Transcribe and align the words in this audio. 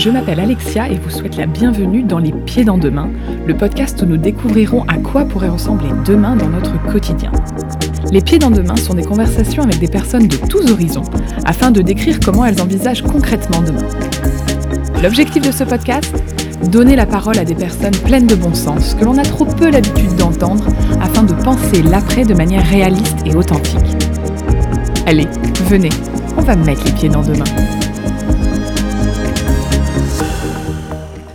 Je 0.00 0.08
m'appelle 0.08 0.40
Alexia 0.40 0.88
et 0.88 0.96
vous 0.96 1.10
souhaite 1.10 1.36
la 1.36 1.44
bienvenue 1.44 2.02
dans 2.02 2.18
Les 2.18 2.32
Pieds 2.32 2.64
dans 2.64 2.78
Demain, 2.78 3.10
le 3.46 3.54
podcast 3.54 4.00
où 4.00 4.06
nous 4.06 4.16
découvrirons 4.16 4.82
à 4.88 4.96
quoi 4.96 5.26
pourrait 5.26 5.50
ressembler 5.50 5.90
demain 6.06 6.36
dans 6.36 6.48
notre 6.48 6.82
quotidien. 6.90 7.30
Les 8.10 8.22
Pieds 8.22 8.38
dans 8.38 8.50
Demain 8.50 8.76
sont 8.76 8.94
des 8.94 9.04
conversations 9.04 9.62
avec 9.62 9.78
des 9.78 9.88
personnes 9.88 10.26
de 10.26 10.36
tous 10.48 10.72
horizons 10.72 11.04
afin 11.44 11.70
de 11.70 11.82
décrire 11.82 12.18
comment 12.18 12.46
elles 12.46 12.62
envisagent 12.62 13.02
concrètement 13.02 13.60
demain. 13.60 13.86
L'objectif 15.02 15.46
de 15.46 15.52
ce 15.52 15.64
podcast? 15.64 16.10
Donner 16.70 16.96
la 16.96 17.04
parole 17.04 17.38
à 17.38 17.44
des 17.44 17.54
personnes 17.54 17.96
pleines 18.06 18.26
de 18.26 18.36
bon 18.36 18.54
sens 18.54 18.94
que 18.94 19.04
l'on 19.04 19.18
a 19.18 19.22
trop 19.22 19.44
peu 19.44 19.70
l'habitude 19.70 20.16
d'entendre 20.16 20.64
afin 21.02 21.24
de 21.24 21.34
penser 21.34 21.82
l'après 21.82 22.24
de 22.24 22.32
manière 22.32 22.66
réaliste 22.66 23.18
et 23.26 23.34
authentique. 23.34 23.76
Allez, 25.04 25.28
venez, 25.66 25.90
on 26.38 26.40
va 26.40 26.56
mettre 26.56 26.86
les 26.86 26.92
pieds 26.92 27.10
dans 27.10 27.22
demain. 27.22 27.44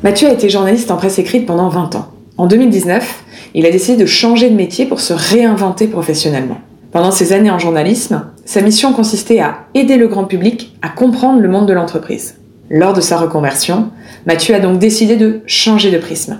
Mathieu 0.05 0.27
a 0.27 0.33
été 0.33 0.49
journaliste 0.49 0.91
en 0.91 0.97
presse 0.97 1.17
écrite 1.17 1.47
pendant 1.47 1.67
20 1.67 1.95
ans. 1.95 2.09
En 2.37 2.45
2019, 2.45 3.23
il 3.55 3.65
a 3.65 3.71
décidé 3.71 3.97
de 3.97 4.05
changer 4.05 4.51
de 4.51 4.55
métier 4.55 4.85
pour 4.85 4.99
se 4.99 5.13
réinventer 5.13 5.87
professionnellement. 5.87 6.59
Pendant 6.91 7.09
ses 7.09 7.33
années 7.33 7.49
en 7.49 7.57
journalisme, 7.57 8.23
sa 8.45 8.61
mission 8.61 8.93
consistait 8.93 9.39
à 9.39 9.65
aider 9.73 9.97
le 9.97 10.07
grand 10.07 10.25
public 10.25 10.77
à 10.83 10.89
comprendre 10.89 11.39
le 11.39 11.49
monde 11.49 11.67
de 11.67 11.73
l'entreprise. 11.73 12.35
Lors 12.69 12.93
de 12.93 13.01
sa 13.01 13.17
reconversion, 13.17 13.89
Mathieu 14.27 14.53
a 14.53 14.59
donc 14.59 14.77
décidé 14.77 15.15
de 15.15 15.41
changer 15.47 15.89
de 15.89 15.97
prisme. 15.97 16.37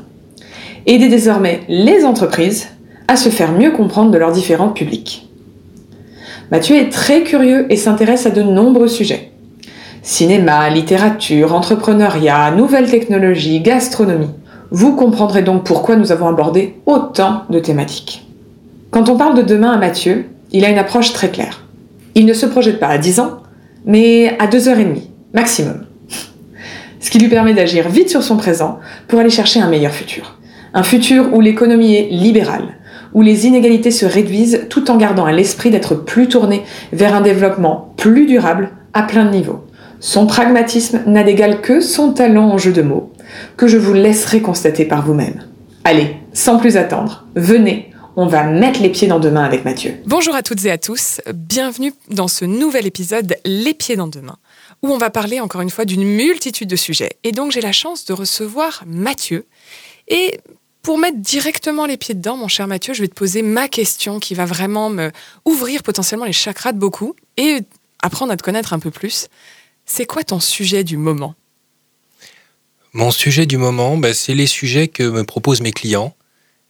Aider 0.86 1.10
désormais 1.10 1.62
les 1.68 2.06
entreprises 2.06 2.68
à 3.08 3.16
se 3.16 3.30
faire 3.30 3.52
mieux 3.52 3.72
comprendre 3.72 4.12
de 4.12 4.20
leurs 4.20 4.32
différents 4.32 4.70
publics. 4.70 5.28
Mathieu 6.52 6.76
est 6.76 6.92
très 6.92 7.24
curieux 7.24 7.66
et 7.72 7.78
s'intéresse 7.78 8.28
à 8.28 8.30
de 8.30 8.44
nombreux 8.44 8.90
sujets. 8.90 9.32
Cinéma, 10.08 10.70
littérature, 10.70 11.56
entrepreneuriat, 11.56 12.52
nouvelles 12.52 12.90
technologies, 12.90 13.60
gastronomie. 13.60 14.30
Vous 14.70 14.96
comprendrez 14.96 15.42
donc 15.42 15.64
pourquoi 15.64 15.96
nous 15.96 16.12
avons 16.12 16.28
abordé 16.28 16.76
autant 16.86 17.42
de 17.50 17.58
thématiques. 17.58 18.28
Quand 18.92 19.10
on 19.10 19.18
parle 19.18 19.36
de 19.36 19.42
demain 19.42 19.72
à 19.72 19.78
Mathieu, 19.78 20.28
il 20.52 20.64
a 20.64 20.70
une 20.70 20.78
approche 20.78 21.12
très 21.12 21.30
claire. 21.30 21.66
Il 22.14 22.28
ne 22.28 22.34
se 22.34 22.46
projette 22.46 22.80
pas 22.80 22.88
à 22.88 23.00
10 23.00 23.20
ans, 23.20 23.38
mais 23.86 24.38
à 24.38 24.46
2 24.46 24.70
heures 24.70 24.80
et 24.80 24.86
demie, 24.86 25.10
maximum 25.34 25.86
ce 27.06 27.12
qui 27.12 27.20
lui 27.20 27.28
permet 27.28 27.54
d'agir 27.54 27.88
vite 27.88 28.10
sur 28.10 28.24
son 28.24 28.36
présent 28.36 28.80
pour 29.08 29.20
aller 29.20 29.30
chercher 29.30 29.60
un 29.60 29.70
meilleur 29.70 29.92
futur. 29.92 30.40
Un 30.74 30.82
futur 30.82 31.32
où 31.36 31.40
l'économie 31.40 31.96
est 31.96 32.10
libérale, 32.10 32.80
où 33.14 33.22
les 33.22 33.46
inégalités 33.46 33.92
se 33.92 34.08
réduisent 34.08 34.66
tout 34.72 34.90
en 34.90 34.98
gardant 34.98 35.26
à 35.26 35.32
l'esprit 35.32 35.70
d'être 35.70 35.94
plus 35.94 36.28
tourné 36.28 36.64
vers 36.94 37.16
un 37.16 37.22
développement 37.22 37.94
plus 37.96 38.26
durable 38.26 38.72
à 38.94 39.04
plein 39.04 39.26
de 39.26 39.30
niveaux. 39.30 39.65
Son 40.06 40.28
pragmatisme 40.28 41.02
n'a 41.08 41.24
d'égal 41.24 41.62
que 41.62 41.82
son 41.82 42.14
talent 42.14 42.52
en 42.52 42.60
jeu 42.60 42.72
de 42.72 42.84
mots, 42.84 43.12
que 43.58 43.68
je 43.68 43.76
vous 43.76 43.94
laisserai 43.94 44.40
constater 44.40 44.86
par 44.86 45.04
vous-même. 45.04 45.48
Allez, 45.84 46.18
sans 46.32 46.60
plus 46.60 46.78
attendre, 46.78 47.26
venez, 47.34 47.92
on 48.16 48.28
va 48.28 48.44
mettre 48.44 48.84
les 48.84 48.90
pieds 48.90 49.08
dans 49.08 49.18
demain 49.18 49.44
avec 49.44 49.66
Mathieu. 49.66 49.96
Bonjour 50.06 50.36
à 50.36 50.44
toutes 50.44 50.64
et 50.64 50.70
à 50.70 50.78
tous, 50.78 51.22
bienvenue 51.34 51.92
dans 52.12 52.28
ce 52.28 52.46
nouvel 52.46 52.86
épisode 52.86 53.36
Les 53.46 53.74
pieds 53.74 53.96
dans 53.96 54.06
demain 54.06 54.38
où 54.84 54.90
on 54.90 55.00
va 55.00 55.10
parler 55.10 55.40
encore 55.40 55.62
une 55.62 55.72
fois 55.72 55.86
d'une 55.86 56.04
multitude 56.04 56.70
de 56.70 56.76
sujets. 56.76 57.18
Et 57.24 57.32
donc 57.32 57.52
j'ai 57.52 57.62
la 57.62 57.72
chance 57.72 58.06
de 58.06 58.14
recevoir 58.14 58.84
Mathieu. 58.86 59.48
Et 60.08 60.40
pour 60.84 61.00
mettre 61.00 61.18
directement 61.18 61.88
les 61.88 61.98
pieds 61.98 62.14
dedans, 62.14 62.38
mon 62.38 62.48
cher 62.48 62.68
Mathieu, 62.68 62.94
je 62.94 63.02
vais 63.02 63.08
te 63.08 63.16
poser 63.16 63.42
ma 63.42 63.68
question 63.70 64.20
qui 64.20 64.36
va 64.36 64.46
vraiment 64.46 64.92
me 64.92 65.10
ouvrir 65.46 65.82
potentiellement 65.82 66.26
les 66.26 66.32
chakras 66.32 66.74
de 66.74 66.78
beaucoup 66.78 67.16
et 67.38 67.62
apprendre 68.04 68.32
à 68.32 68.38
te 68.38 68.44
connaître 68.44 68.72
un 68.72 68.80
peu 68.80 68.92
plus. 68.92 69.30
C'est 69.86 70.06
quoi 70.06 70.24
ton 70.24 70.40
sujet 70.40 70.84
du 70.84 70.98
moment? 70.98 71.36
Mon 72.94 73.12
sujet 73.12 73.46
du 73.46 73.58
moment, 73.58 73.98
bah, 73.98 74.14
c'est 74.14 74.34
les 74.34 74.48
sujets 74.48 74.88
que 74.88 75.04
me 75.04 75.24
proposent 75.24 75.62
mes 75.62 75.74
clients. 75.74 76.16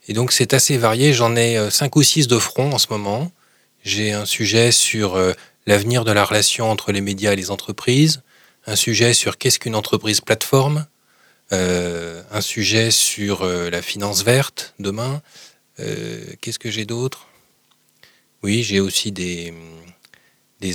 Et 0.08 0.14
donc 0.14 0.32
c'est 0.32 0.54
assez 0.54 0.78
varié, 0.78 1.14
j'en 1.14 1.36
ai 1.36 1.58
euh, 1.58 1.70
cinq 1.70 1.96
ou 1.96 2.04
six 2.04 2.28
de 2.28 2.38
front 2.38 2.72
en 2.72 2.78
ce 2.78 2.88
moment. 2.90 3.32
J'ai 3.84 4.12
un 4.12 4.26
sujet 4.26 4.72
sur 4.72 5.16
euh, 5.16 5.34
l'avenir 5.66 6.04
de 6.04 6.12
la 6.12 6.24
relation 6.24 6.70
entre 6.70 6.92
les 6.92 7.02
médias 7.02 7.34
et 7.34 7.36
les 7.36 7.52
entreprises, 7.52 8.22
un 8.68 8.76
sujet 8.76 9.14
sur 9.14 9.38
qu'est-ce 9.38 9.60
qu'une 9.60 9.76
entreprise 9.76 10.22
plateforme, 10.22 10.86
euh, 11.54 12.22
un 12.32 12.42
sujet 12.42 12.92
sur 12.92 13.46
la 13.46 13.82
finance 13.82 14.24
verte 14.24 14.74
demain. 14.80 15.22
Qu'est-ce 15.78 16.58
que 16.58 16.72
j'ai 16.72 16.86
d'autre? 16.86 17.28
Oui, 18.42 18.64
j'ai 18.64 18.80
aussi 18.80 19.12
des 19.12 19.54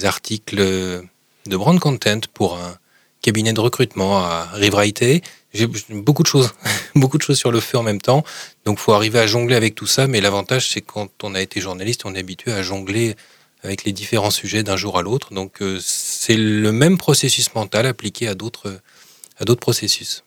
articles 0.05 1.03
de 1.47 1.57
brand 1.57 1.79
content 1.79 2.21
pour 2.35 2.57
un 2.57 2.77
cabinet 3.23 3.53
de 3.53 3.61
recrutement 3.61 4.19
à 4.19 4.49
Rewriter. 4.55 5.23
J'ai 5.53 5.67
beaucoup 5.67 6.23
de 6.23 6.29
choses, 6.29 6.53
beaucoup 6.95 7.19
de 7.19 7.23
choses 7.23 7.39
sur 7.39 7.51
le 7.51 7.61
feu 7.61 7.79
en 7.79 7.83
même 7.83 8.01
temps. 8.01 8.25
Donc, 8.65 8.79
faut 8.79 8.93
arriver 8.93 9.19
à 9.19 9.27
jongler 9.27 9.57
avec 9.57 9.75
tout 9.75 9.87
ça. 9.87 10.07
Mais 10.07 10.21
l'avantage, 10.21 10.71
c'est 10.71 10.81
quand 10.81 11.11
on 11.23 11.35
a 11.35 11.41
été 11.41 11.61
journaliste, 11.61 12.05
on 12.05 12.15
est 12.15 12.21
habitué 12.21 12.53
à 12.53 12.63
jongler 12.63 13.17
avec 13.63 13.85
les 13.85 13.93
différents 13.93 14.31
sujets 14.31 14.63
d'un 14.63 14.77
jour 14.77 14.99
à 14.99 15.03
l'autre. 15.03 15.33
Donc 15.33 15.63
euh, 15.63 15.79
c'est 15.81 16.37
le 16.37 16.73
même 16.73 16.99
processus 16.99 17.55
mental 17.55 17.87
appliqué 17.87 18.29
à 18.29 18.35
d'autres 18.35 18.81
à 19.39 19.45
d'autres 19.45 19.61
processus. 19.61 20.25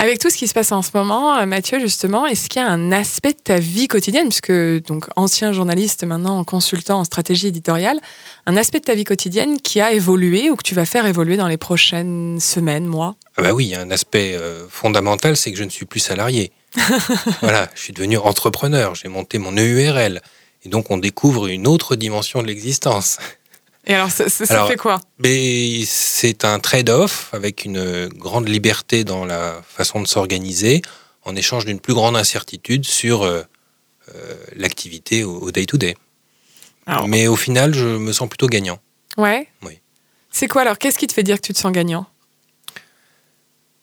Avec 0.00 0.18
tout 0.18 0.30
ce 0.30 0.38
qui 0.38 0.48
se 0.48 0.54
passe 0.54 0.72
en 0.72 0.80
ce 0.80 0.92
moment, 0.94 1.36
euh, 1.36 1.44
Mathieu, 1.44 1.78
justement, 1.78 2.24
est-ce 2.24 2.48
qu'il 2.48 2.62
y 2.62 2.64
a 2.64 2.68
un 2.68 2.90
aspect 2.90 3.34
de 3.34 3.38
ta 3.44 3.58
vie 3.58 3.86
quotidienne, 3.86 4.28
puisque 4.28 4.50
donc 4.86 5.04
ancien 5.14 5.52
journaliste, 5.52 6.04
maintenant 6.04 6.42
consultant 6.42 7.00
en 7.00 7.04
stratégie 7.04 7.48
éditoriale, 7.48 8.00
un 8.46 8.56
aspect 8.56 8.78
de 8.78 8.86
ta 8.86 8.94
vie 8.94 9.04
quotidienne 9.04 9.60
qui 9.60 9.78
a 9.78 9.92
évolué 9.92 10.48
ou 10.48 10.56
que 10.56 10.62
tu 10.62 10.74
vas 10.74 10.86
faire 10.86 11.04
évoluer 11.04 11.36
dans 11.36 11.48
les 11.48 11.58
prochaines 11.58 12.40
semaines, 12.40 12.86
mois? 12.86 13.14
Ah 13.36 13.42
bah 13.42 13.52
oui, 13.52 13.74
un 13.74 13.90
aspect 13.90 14.34
euh, 14.36 14.66
fondamental, 14.70 15.36
c'est 15.36 15.52
que 15.52 15.58
je 15.58 15.64
ne 15.64 15.68
suis 15.68 15.84
plus 15.84 16.00
salarié. 16.00 16.50
voilà, 17.42 17.68
je 17.74 17.82
suis 17.82 17.92
devenu 17.92 18.16
entrepreneur, 18.16 18.94
j'ai 18.94 19.08
monté 19.08 19.36
mon 19.36 19.52
EURL. 19.54 20.22
Et 20.64 20.70
donc 20.70 20.90
on 20.90 20.96
découvre 20.96 21.48
une 21.48 21.66
autre 21.66 21.94
dimension 21.94 22.40
de 22.40 22.46
l'existence. 22.46 23.18
Et 23.90 23.94
alors 23.94 24.08
ça, 24.08 24.28
fait 24.68 24.76
quoi 24.76 25.00
C'est 25.84 26.44
un 26.44 26.60
trade-off 26.60 27.28
avec 27.32 27.64
une 27.64 28.06
grande 28.06 28.48
liberté 28.48 29.02
dans 29.02 29.24
la 29.24 29.60
façon 29.66 30.00
de 30.00 30.06
s'organiser 30.06 30.80
en 31.24 31.34
échange 31.34 31.64
d'une 31.64 31.80
plus 31.80 31.92
grande 31.92 32.16
incertitude 32.16 32.84
sur 32.84 33.24
euh, 33.24 33.42
euh, 34.14 34.34
l'activité 34.54 35.24
au 35.24 35.50
day-to-day. 35.50 35.96
Mais 37.08 37.26
au 37.26 37.34
final, 37.34 37.74
je 37.74 37.84
me 37.84 38.12
sens 38.12 38.28
plutôt 38.28 38.46
gagnant. 38.46 38.78
Ouais 39.16 39.48
Oui. 39.62 39.80
C'est 40.30 40.46
quoi 40.46 40.62
alors 40.62 40.78
Qu'est-ce 40.78 40.98
qui 40.98 41.08
te 41.08 41.12
fait 41.12 41.24
dire 41.24 41.40
que 41.40 41.46
tu 41.46 41.52
te 41.52 41.58
sens 41.58 41.72
gagnant? 41.72 42.06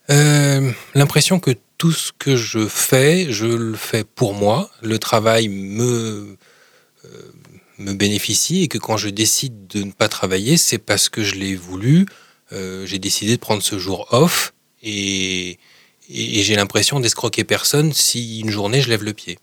Euh, 0.09 0.71
L'impression 0.95 1.41
que 1.41 1.51
tout 1.77 1.91
ce 1.91 2.13
que 2.17 2.37
je 2.37 2.65
fais, 2.65 3.27
je 3.29 3.45
le 3.45 3.75
fais 3.75 4.05
pour 4.05 4.33
moi. 4.33 4.69
Le 4.81 4.99
travail 4.99 5.49
me 5.49 6.37
me 7.77 7.93
bénéficie 7.93 8.63
et 8.63 8.67
que 8.67 8.77
quand 8.77 8.97
je 8.97 9.09
décide 9.09 9.67
de 9.67 9.83
ne 9.83 9.91
pas 9.91 10.09
travailler, 10.09 10.57
c'est 10.57 10.77
parce 10.77 11.09
que 11.09 11.23
je 11.23 11.35
l'ai 11.35 11.55
voulu. 11.55 12.05
Euh, 12.51 12.85
j'ai 12.85 12.99
décidé 12.99 13.35
de 13.35 13.41
prendre 13.41 13.61
ce 13.61 13.77
jour 13.77 14.07
off 14.11 14.53
et, 14.83 15.59
j'ai 16.09 16.55
l'impression 16.55 17.01
d'escroquer 17.01 17.43
personne 17.43 17.91
si 17.91 18.39
une 18.39 18.49
journée 18.49 18.81
je 18.81 18.89
lève 18.89 19.03
le 19.03 19.13
pied. 19.13 19.39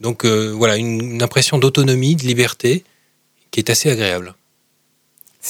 Donc 0.00 0.24
euh, 0.24 0.50
voilà, 0.56 0.76
une, 0.76 1.22
impression 1.22 1.58
d'autonomie, 1.58 2.16
de 2.16 2.22
liberté 2.22 2.82
qui 3.50 3.60
est 3.60 3.68
assez 3.68 3.90
agréable. 3.90 4.34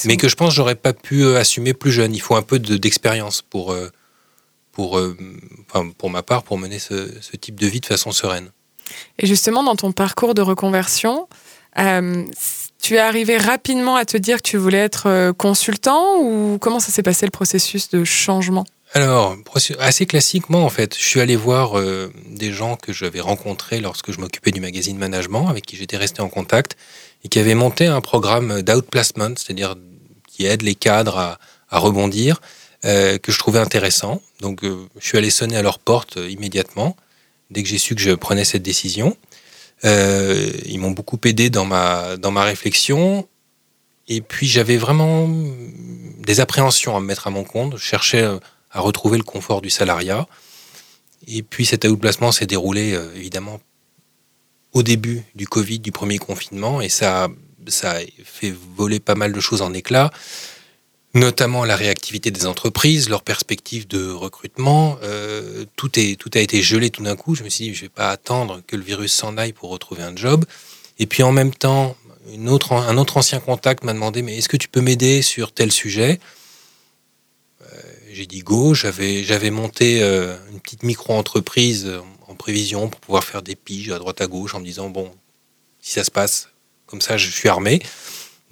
Mais 0.03 0.17
que 0.17 0.27
je 0.27 0.35
pense 0.35 0.53
j'aurais 0.53 0.75
pas 0.75 0.91
pu 0.91 1.25
assumer 1.35 1.73
plus 1.73 1.93
jeune. 1.93 2.13
Il 2.13 2.19
faut 2.19 2.35
un 2.35 2.41
peu 2.41 2.59
d'expérience 2.59 3.41
pour, 3.41 3.75
pour, 4.73 5.01
pour 5.97 6.09
ma 6.09 6.23
part, 6.23 6.43
pour 6.43 6.57
mener 6.57 6.79
ce 6.79 7.37
type 7.39 7.59
de 7.59 7.67
vie 7.67 7.79
de 7.79 7.85
façon 7.85 8.11
sereine. 8.11 8.51
Et 9.19 9.27
justement, 9.27 9.63
dans 9.63 9.75
ton 9.75 9.91
parcours 9.91 10.33
de 10.33 10.41
reconversion, 10.41 11.27
euh, 11.79 12.25
tu 12.81 12.95
es 12.95 12.99
arrivé 12.99 13.37
rapidement 13.37 13.95
à 13.95 14.05
te 14.05 14.17
dire 14.17 14.37
que 14.37 14.47
tu 14.47 14.57
voulais 14.57 14.79
être 14.79 15.07
euh, 15.07 15.33
consultant 15.33 16.17
ou 16.19 16.57
comment 16.59 16.79
ça 16.79 16.91
s'est 16.91 17.03
passé 17.03 17.25
le 17.25 17.31
processus 17.31 17.89
de 17.89 18.03
changement? 18.03 18.65
Alors, 18.93 19.37
assez 19.79 20.05
classiquement, 20.05 20.65
en 20.65 20.69
fait, 20.69 20.97
je 20.97 21.03
suis 21.03 21.21
allé 21.21 21.37
voir 21.37 21.79
euh, 21.79 22.11
des 22.27 22.51
gens 22.51 22.75
que 22.75 22.91
j'avais 22.91 23.21
rencontrés 23.21 23.79
lorsque 23.79 24.11
je 24.11 24.19
m'occupais 24.19 24.51
du 24.51 24.59
magazine 24.59 24.97
Management, 24.97 25.47
avec 25.47 25.65
qui 25.65 25.77
j'étais 25.77 25.95
resté 25.95 26.21
en 26.21 26.27
contact, 26.27 26.75
et 27.23 27.29
qui 27.29 27.39
avaient 27.39 27.55
monté 27.55 27.87
un 27.87 28.01
programme 28.01 28.61
d'outplacement, 28.61 29.33
c'est-à-dire 29.37 29.75
qui 30.27 30.45
aide 30.45 30.61
les 30.61 30.75
cadres 30.75 31.17
à, 31.17 31.39
à 31.69 31.79
rebondir, 31.79 32.41
que 32.83 33.19
je 33.31 33.37
trouvais 33.37 33.59
intéressant. 33.59 34.21
Donc, 34.41 34.63
je 34.63 35.05
suis 35.07 35.17
allé 35.17 35.29
sonner 35.29 35.55
à 35.55 35.61
leur 35.61 35.77
porte 35.77 36.17
immédiatement 36.17 36.97
dès 37.51 37.63
que 37.63 37.69
j'ai 37.69 37.77
su 37.77 37.95
que 37.95 38.01
je 38.01 38.11
prenais 38.11 38.45
cette 38.45 38.63
décision. 38.63 39.15
Euh, 39.83 40.51
ils 40.65 40.79
m'ont 40.79 40.91
beaucoup 40.91 41.19
aidé 41.25 41.49
dans 41.49 41.65
ma, 41.65 42.17
dans 42.17 42.31
ma 42.31 42.43
réflexion. 42.43 43.27
Et 44.07 44.21
puis 44.21 44.47
j'avais 44.47 44.77
vraiment 44.77 45.29
des 46.19 46.39
appréhensions 46.39 46.95
à 46.95 46.99
me 46.99 47.05
mettre 47.05 47.27
à 47.27 47.29
mon 47.29 47.43
compte. 47.43 47.77
Je 47.77 47.83
cherchais 47.83 48.21
euh, 48.21 48.37
à 48.71 48.79
retrouver 48.81 49.17
le 49.17 49.23
confort 49.23 49.61
du 49.61 49.69
salariat. 49.69 50.27
Et 51.27 51.43
puis 51.43 51.65
cet 51.65 51.85
outplacement 51.85 52.31
s'est 52.31 52.47
déroulé 52.47 52.93
euh, 52.93 53.13
évidemment 53.15 53.59
au 54.73 54.83
début 54.83 55.23
du 55.35 55.47
Covid, 55.47 55.79
du 55.79 55.91
premier 55.91 56.17
confinement, 56.17 56.79
et 56.79 56.87
ça, 56.87 57.27
ça 57.67 57.91
a 57.91 57.99
fait 58.23 58.55
voler 58.77 59.01
pas 59.01 59.15
mal 59.15 59.33
de 59.33 59.39
choses 59.41 59.61
en 59.61 59.73
éclats. 59.73 60.11
Notamment 61.13 61.65
la 61.65 61.75
réactivité 61.75 62.31
des 62.31 62.45
entreprises, 62.45 63.09
leurs 63.09 63.23
perspectives 63.23 63.87
de 63.87 64.09
recrutement. 64.11 64.97
Euh, 65.03 65.65
tout, 65.75 65.91
a 65.95 66.39
été 66.39 66.61
gelé 66.61 66.89
tout 66.89 67.03
d'un 67.03 67.15
coup. 67.15 67.35
Je 67.35 67.43
me 67.43 67.49
suis 67.49 67.65
dit, 67.65 67.73
je 67.73 67.79
ne 67.79 67.85
vais 67.85 67.89
pas 67.89 68.09
attendre 68.09 68.61
que 68.65 68.75
le 68.75 68.83
virus 68.83 69.13
s'en 69.13 69.37
aille 69.37 69.53
pour 69.53 69.69
retrouver 69.69 70.03
un 70.03 70.15
job. 70.15 70.45
Et 70.99 71.05
puis 71.05 71.23
en 71.23 71.31
même 71.31 71.53
temps, 71.53 71.97
un 72.33 72.47
autre 72.47 73.17
ancien 73.17 73.39
contact 73.39 73.83
m'a 73.83 73.93
demandé, 73.93 74.21
mais 74.21 74.37
est-ce 74.37 74.49
que 74.49 74.57
tu 74.57 74.69
peux 74.69 74.81
m'aider 74.81 75.21
sur 75.21 75.51
tel 75.51 75.71
sujet? 75.71 76.19
Euh, 77.61 77.81
J'ai 78.11 78.25
dit 78.25 78.39
go. 78.39 78.73
J'avais, 78.73 79.23
j'avais 79.23 79.51
monté 79.51 80.01
euh, 80.01 80.37
une 80.51 80.59
petite 80.61 80.83
micro-entreprise 80.83 81.91
en 82.27 82.35
prévision 82.35 82.87
pour 82.87 83.01
pouvoir 83.01 83.23
faire 83.25 83.41
des 83.41 83.55
piges 83.55 83.91
à 83.91 83.99
droite 83.99 84.21
à 84.21 84.27
gauche 84.27 84.55
en 84.55 84.59
me 84.59 84.65
disant, 84.65 84.89
bon, 84.89 85.11
si 85.81 85.91
ça 85.93 86.05
se 86.05 86.11
passe 86.11 86.49
comme 86.85 87.01
ça, 87.01 87.17
je 87.17 87.29
suis 87.29 87.49
armé. 87.49 87.81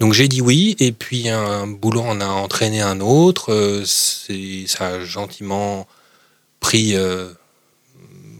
Donc 0.00 0.14
j'ai 0.14 0.28
dit 0.28 0.40
oui, 0.40 0.76
et 0.80 0.92
puis 0.92 1.28
un 1.28 1.66
boulot 1.66 2.00
en 2.00 2.22
a 2.22 2.26
entraîné 2.26 2.80
un 2.80 3.00
autre. 3.00 3.52
Euh, 3.52 3.84
ça 3.84 4.86
a 4.86 5.04
gentiment 5.04 5.86
pris, 6.58 6.96
euh, 6.96 7.28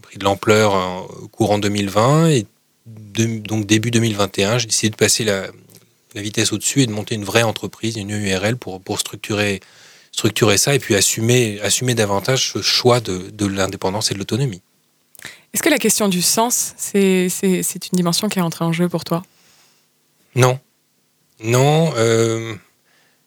pris 0.01 0.17
de 0.17 0.23
l'ampleur 0.23 0.73
au 1.21 1.27
courant 1.27 1.59
2020, 1.59 2.29
et 2.29 2.47
donc 2.85 3.67
début 3.67 3.91
2021, 3.91 4.57
j'ai 4.57 4.65
décidé 4.65 4.89
de 4.89 4.95
passer 4.95 5.23
la, 5.23 5.47
vitesse 6.15 6.51
au-dessus 6.51 6.81
et 6.81 6.87
de 6.87 6.91
monter 6.91 7.15
une 7.15 7.23
vraie 7.23 7.43
entreprise, 7.43 7.95
une 7.95 8.09
URL 8.09 8.57
pour, 8.57 8.81
pour 8.81 8.99
structurer, 8.99 9.61
structurer 10.11 10.57
ça 10.57 10.75
et 10.75 10.79
puis 10.79 10.95
assumer, 10.95 11.61
assumer 11.61 11.93
davantage 11.93 12.51
ce 12.51 12.61
choix 12.61 12.99
de, 12.99 13.29
de 13.31 13.45
l'indépendance 13.45 14.11
et 14.11 14.13
de 14.15 14.19
l'autonomie. 14.19 14.61
Est-ce 15.53 15.63
que 15.63 15.69
la 15.69 15.77
question 15.77 16.09
du 16.09 16.21
sens, 16.21 16.73
c'est 16.77 17.29
une 17.29 17.95
dimension 17.95 18.29
qui 18.29 18.39
est 18.39 18.41
entrée 18.41 18.65
en 18.65 18.73
jeu 18.73 18.89
pour 18.89 19.03
toi? 19.03 19.23
Non, 20.35 20.59
non, 21.43 21.93
euh, 21.95 22.55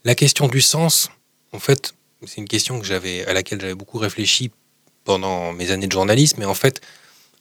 la 0.04 0.14
question 0.14 0.48
du 0.48 0.60
sens, 0.60 1.10
en 1.52 1.58
fait, 1.58 1.94
c'est 2.26 2.38
une 2.38 2.48
question 2.48 2.78
que 2.78 2.86
j'avais, 2.86 3.24
à 3.26 3.32
laquelle 3.32 3.60
j'avais 3.60 3.74
beaucoup 3.74 3.98
réfléchi 3.98 4.50
pendant 5.04 5.52
mes 5.52 5.70
années 5.70 5.86
de 5.86 5.92
journalisme, 5.92 6.36
mais 6.38 6.44
en 6.44 6.54
fait, 6.54 6.80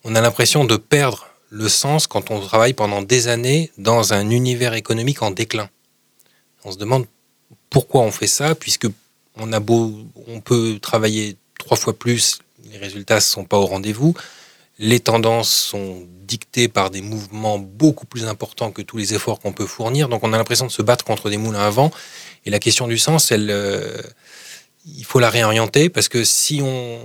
on 0.04 0.16
a 0.16 0.22
l'impression 0.22 0.66
de 0.66 0.76
perdre 0.76 1.28
le 1.50 1.70
sens 1.70 2.08
quand 2.08 2.32
on 2.32 2.40
travaille 2.40 2.74
pendant 2.74 3.02
des 3.02 3.28
années 3.28 3.72
dans 3.78 4.14
un 4.14 4.30
univers 4.30 4.74
économique 4.74 5.22
en 5.22 5.32
déclin. 5.32 5.70
On 6.66 6.72
se 6.72 6.78
demande 6.78 7.06
pourquoi 7.70 8.02
on 8.02 8.12
fait 8.12 8.28
ça, 8.28 8.56
puisque 8.56 8.88
on 9.36 9.54
a 9.54 9.60
beau, 9.60 9.94
on 10.28 10.42
peut 10.42 10.80
travailler 10.82 11.38
trois 11.60 11.78
fois 11.78 11.98
plus, 11.98 12.40
les 12.72 12.78
résultats 12.78 13.16
ne 13.16 13.22
sont 13.22 13.46
pas 13.46 13.58
au 13.58 13.66
rendez-vous 13.66 14.16
les 14.80 15.00
tendances 15.00 15.52
sont 15.52 16.08
dictées 16.34 16.68
par 16.68 16.90
des 16.90 17.02
mouvements 17.02 17.60
beaucoup 17.60 18.08
plus 18.08 18.26
importants 18.26 18.72
que 18.72 18.82
tous 18.82 18.98
les 18.98 19.14
efforts 19.14 19.40
qu'on 19.40 19.54
peut 19.54 19.68
fournir. 19.68 20.10
Donc 20.10 20.24
on 20.24 20.34
a 20.34 20.38
l'impression 20.38 20.66
de 20.66 20.72
se 20.72 20.82
battre 20.82 21.06
contre 21.06 21.30
des 21.30 21.38
moulins 21.38 21.68
à 21.68 21.70
vent. 21.70 21.92
Et 22.46 22.50
la 22.50 22.58
question 22.58 22.88
du 22.88 22.98
sens, 22.98 23.32
elle, 23.32 23.52
euh, 23.52 24.02
il 24.86 25.06
faut 25.06 25.20
la 25.20 25.30
réorienter 25.30 25.90
parce 25.90 26.10
que 26.10 26.24
si 26.24 26.60
on, 26.64 27.00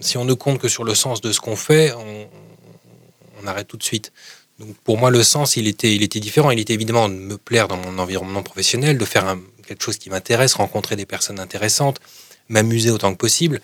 si 0.00 0.16
on 0.16 0.24
ne 0.24 0.32
compte 0.32 0.58
que 0.58 0.68
sur 0.68 0.84
le 0.84 0.94
sens 0.94 1.20
de 1.20 1.30
ce 1.30 1.40
qu'on 1.40 1.56
fait, 1.56 1.92
on, 1.92 3.46
arrête 3.46 3.68
tout 3.68 3.78
de 3.78 3.82
suite. 3.82 4.12
Donc 4.58 4.76
pour 4.84 4.98
moi, 4.98 5.10
le 5.10 5.22
sens, 5.22 5.56
il 5.56 5.66
était, 5.66 5.94
il 5.94 6.02
était 6.02 6.20
différent. 6.20 6.50
Il 6.50 6.60
était 6.60 6.74
évidemment 6.74 7.08
de 7.08 7.14
me 7.14 7.36
plaire 7.38 7.68
dans 7.68 7.78
mon 7.78 7.98
environnement 7.98 8.42
professionnel, 8.42 8.98
de 8.98 9.04
faire 9.06 9.36
quelque 9.66 9.82
chose 9.82 9.96
qui 9.96 10.10
m'intéresse, 10.10 10.52
rencontrer 10.54 10.94
des 10.94 11.06
personnes 11.06 11.40
intéressantes, 11.40 12.00
m'amuser 12.48 12.90
autant 12.90 13.12
que 13.12 13.18
possible. 13.18 13.60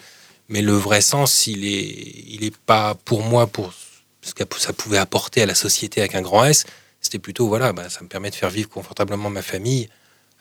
Mais 0.48 0.62
le 0.62 0.72
vrai 0.72 1.02
sens, 1.02 1.46
il 1.46 1.66
est, 1.66 1.88
il 2.34 2.42
est 2.42 2.56
pas 2.56 2.96
pour 3.04 3.22
moi, 3.22 3.46
pour 3.46 3.72
ce 4.26 4.34
que 4.34 4.42
ça 4.58 4.72
pouvait 4.72 4.98
apporter 4.98 5.42
à 5.42 5.46
la 5.46 5.54
société 5.54 6.00
avec 6.00 6.14
un 6.14 6.22
grand 6.22 6.44
S. 6.44 6.64
C'était 7.00 7.18
plutôt, 7.18 7.46
voilà, 7.46 7.72
bah, 7.72 7.88
ça 7.88 8.02
me 8.02 8.08
permet 8.08 8.30
de 8.30 8.34
faire 8.34 8.50
vivre 8.50 8.68
confortablement 8.68 9.30
ma 9.30 9.42
famille. 9.42 9.88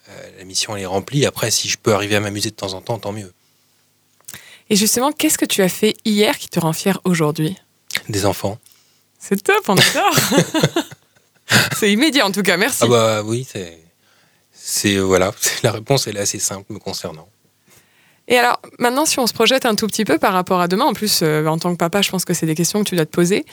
Euh, 0.09 0.29
la 0.39 0.43
mission, 0.43 0.75
elle 0.75 0.83
est 0.83 0.87
remplie. 0.87 1.25
Après, 1.25 1.51
si 1.51 1.69
je 1.69 1.77
peux 1.77 1.93
arriver 1.93 2.15
à 2.15 2.19
m'amuser 2.19 2.49
de 2.49 2.55
temps 2.55 2.73
en 2.73 2.81
temps, 2.81 2.97
tant 2.97 3.11
mieux. 3.11 3.31
Et 4.69 4.75
justement, 4.75 5.11
qu'est-ce 5.11 5.37
que 5.37 5.45
tu 5.45 5.61
as 5.61 5.69
fait 5.69 5.95
hier 6.05 6.37
qui 6.39 6.49
te 6.49 6.59
rend 6.59 6.73
fier 6.73 6.99
aujourd'hui? 7.03 7.55
Des 8.09 8.25
enfants. 8.25 8.57
C'est 9.19 9.41
top, 9.41 9.63
on 9.67 9.77
adore. 9.77 10.15
c'est 11.77 11.91
immédiat 11.91 12.25
en 12.25 12.31
tout 12.31 12.41
cas, 12.41 12.57
merci. 12.57 12.79
Ah 12.83 12.87
bah 12.87 13.23
oui, 13.23 13.47
c'est, 13.49 13.79
c'est 14.51 14.97
voilà, 14.97 15.33
la 15.63 15.71
réponse 15.71 16.07
elle 16.07 16.17
est 16.17 16.21
assez 16.21 16.39
simple 16.39 16.73
me 16.73 16.79
concernant. 16.79 17.27
Et 18.27 18.37
alors, 18.37 18.59
maintenant, 18.79 19.05
si 19.05 19.19
on 19.19 19.27
se 19.27 19.33
projette 19.33 19.65
un 19.65 19.75
tout 19.75 19.85
petit 19.87 20.03
peu 20.03 20.17
par 20.17 20.33
rapport 20.33 20.59
à 20.59 20.67
demain, 20.67 20.85
en 20.85 20.93
plus, 20.93 21.19
euh, 21.21 21.45
en 21.45 21.59
tant 21.59 21.71
que 21.71 21.77
papa, 21.77 22.01
je 22.01 22.09
pense 22.09 22.25
que 22.25 22.33
c'est 22.33 22.47
des 22.47 22.55
questions 22.55 22.83
que 22.83 22.89
tu 22.89 22.95
dois 22.95 23.05
te 23.05 23.11
poser. 23.11 23.45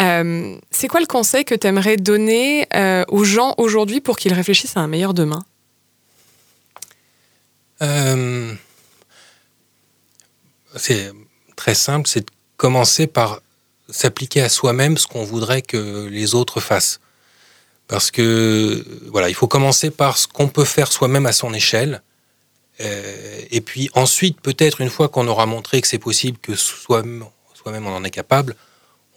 Euh, 0.00 0.56
c'est 0.70 0.88
quoi 0.88 1.00
le 1.00 1.06
conseil 1.06 1.44
que 1.44 1.54
tu 1.54 1.66
aimerais 1.66 1.96
donner 1.96 2.66
euh, 2.74 3.04
aux 3.08 3.24
gens 3.24 3.54
aujourd'hui 3.56 4.00
pour 4.00 4.16
qu'ils 4.16 4.32
réfléchissent 4.32 4.76
à 4.76 4.80
un 4.80 4.88
meilleur 4.88 5.14
demain? 5.14 5.44
C'est 10.76 11.12
très 11.56 11.74
simple, 11.74 12.08
c'est 12.08 12.20
de 12.20 12.30
commencer 12.56 13.06
par 13.06 13.40
s'appliquer 13.88 14.42
à 14.42 14.48
soi-même 14.48 14.96
ce 14.98 15.06
qu'on 15.06 15.24
voudrait 15.24 15.62
que 15.62 16.06
les 16.06 16.34
autres 16.34 16.60
fassent. 16.60 17.00
Parce 17.86 18.10
que, 18.10 18.84
voilà, 19.10 19.28
il 19.28 19.34
faut 19.34 19.46
commencer 19.46 19.90
par 19.90 20.18
ce 20.18 20.26
qu'on 20.26 20.48
peut 20.48 20.64
faire 20.64 20.90
soi-même 20.90 21.26
à 21.26 21.32
son 21.32 21.54
échelle 21.54 22.02
euh, 22.80 23.40
et 23.50 23.60
puis 23.60 23.90
ensuite, 23.94 24.40
peut-être 24.40 24.80
une 24.80 24.90
fois 24.90 25.08
qu'on 25.08 25.26
aura 25.28 25.46
montré 25.46 25.80
que 25.80 25.88
c'est 25.88 25.98
possible, 25.98 26.38
que 26.38 26.54
soi-même 26.54 27.24
on 27.66 27.96
en 27.96 28.04
est 28.04 28.10
capable, 28.10 28.54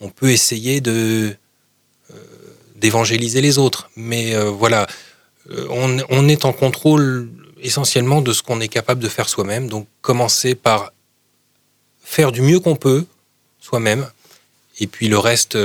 on 0.02 0.10
peut 0.10 0.32
essayer 0.32 0.82
de 0.82 1.36
euh, 2.12 2.16
d'évangéliser 2.76 3.42
les 3.42 3.58
autres. 3.58 3.90
Mais 3.96 4.36
euh, 4.36 4.46
voilà, 4.50 4.88
on, 5.70 5.98
on, 6.10 6.28
est 6.28 6.46
en 6.46 6.54
contrôle 6.54 7.30
essentiellement 7.62 8.22
de 8.22 8.34
ce 8.34 8.42
qu'on 8.42 8.62
est 8.62 8.70
capable 8.70 9.02
de 9.02 9.10
faire 9.10 9.30
soi-même. 9.30 9.68
Donc 9.68 9.88
commencer 10.02 10.56
par 10.56 10.94
faire 12.04 12.32
du 12.32 12.42
mieux 12.42 12.60
qu'on 12.60 12.76
peut 12.76 13.06
soi-même. 13.60 14.10
Et 14.80 14.88
puis 14.88 15.10
le 15.10 15.20
reste, 15.20 15.58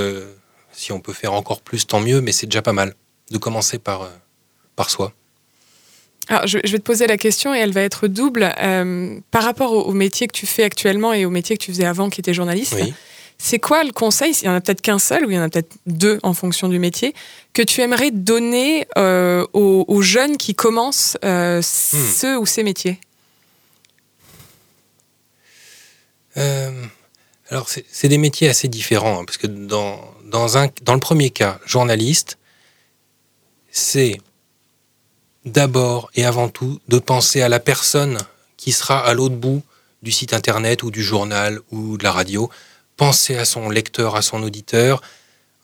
si 0.73 0.93
on 0.93 1.00
peut 1.00 1.12
faire 1.12 1.32
encore 1.32 1.61
plus, 1.61 1.87
tant 1.87 2.00
mieux, 2.00 2.20
mais 2.20 2.32
c'est 2.32 2.46
déjà 2.46 2.62
pas 2.62 2.73
mal 2.73 2.94
de 3.31 3.38
commencer 3.38 3.79
par, 3.79 4.11
par 4.75 4.91
soi. 4.91 5.12
Alors, 6.29 6.47
je, 6.47 6.59
vais 6.59 6.79
te 6.79 6.82
poser 6.82 7.06
la 7.06 7.19
question 7.19 7.55
et 7.55 7.59
elle 7.59 7.73
va 7.73 7.82
être 7.82 8.09
double. 8.09 8.55
Euh, 8.59 9.19
par 9.31 9.43
rapport 9.43 9.73
au, 9.73 9.93
métier 9.93 10.26
que 10.26 10.32
tu 10.32 10.47
fais 10.47 10.65
actuellement 10.65 11.12
et 11.12 11.25
au 11.25 11.31
métier 11.31 11.56
que 11.56 11.62
tu 11.62 11.71
faisais 11.71 11.85
avant, 11.85 12.09
qui 12.09 12.21
était 12.21 12.35
journaliste, 12.35 12.76
c'est 13.37 13.59
quoi 13.59 13.85
le 13.85 13.93
conseil 13.93 14.35
Il 14.41 14.47
y 14.47 14.49
en 14.49 14.55
a 14.55 14.61
peut-être 14.61 14.81
qu'un 14.81 14.99
seul 14.99 15.26
ou 15.26 15.31
il 15.31 15.37
y 15.37 15.38
en 15.38 15.43
a 15.43 15.49
peut-être 15.49 15.75
deux 15.87 16.19
en 16.23 16.32
fonction 16.32 16.69
du 16.69 16.79
métier 16.79 17.15
que 17.53 17.62
tu 17.62 17.82
aimerais 17.82 18.11
donner 18.11 18.87
euh, 18.97 19.44
aux, 19.53 20.03
jeunes 20.03 20.37
qui 20.37 20.55
commencent 20.55 21.19
euh, 21.25 21.59
hmm. 21.59 21.62
ce 21.62 22.38
ou 22.38 22.47
ces 22.47 22.62
métiers? 22.62 22.99
Alors, 27.50 27.69
c'est 27.69 28.08
des 28.08 28.19
métiers 28.19 28.49
assez 28.49 28.67
différents 28.67 29.20
hein, 29.20 29.25
parce 29.25 29.37
que 29.37 29.46
dans, 29.46 30.01
dans, 30.25 30.56
un, 30.56 30.69
dans 30.82 30.94
le 30.94 31.01
premier 31.01 31.31
cas, 31.31 31.60
journaliste, 31.67 32.39
c'est 33.70 34.19
d'abord 35.44 36.10
et 36.15 36.24
avant 36.24 36.48
tout 36.48 36.81
de 36.89 36.98
penser 36.98 37.43
à 37.43 37.48
la 37.48 37.60
personne 37.60 38.19
qui 38.56 38.72
sera 38.72 38.98
à 38.98 39.15
l'autre 39.15 39.36
bout 39.36 39.63
du 40.03 40.13
site 40.13 40.32
internet 40.32 40.82
ou 40.82 40.91
du 40.91 41.03
journal 41.03 41.60
ou 41.70 41.96
de 41.96 42.05
la 42.05 42.13
radio. 42.13 42.51
Penser 42.96 43.36
à 43.36 43.44
son 43.44 43.69
lecteur, 43.69 44.17
à 44.17 44.22
son 44.22 44.43
auditeur, 44.43 45.03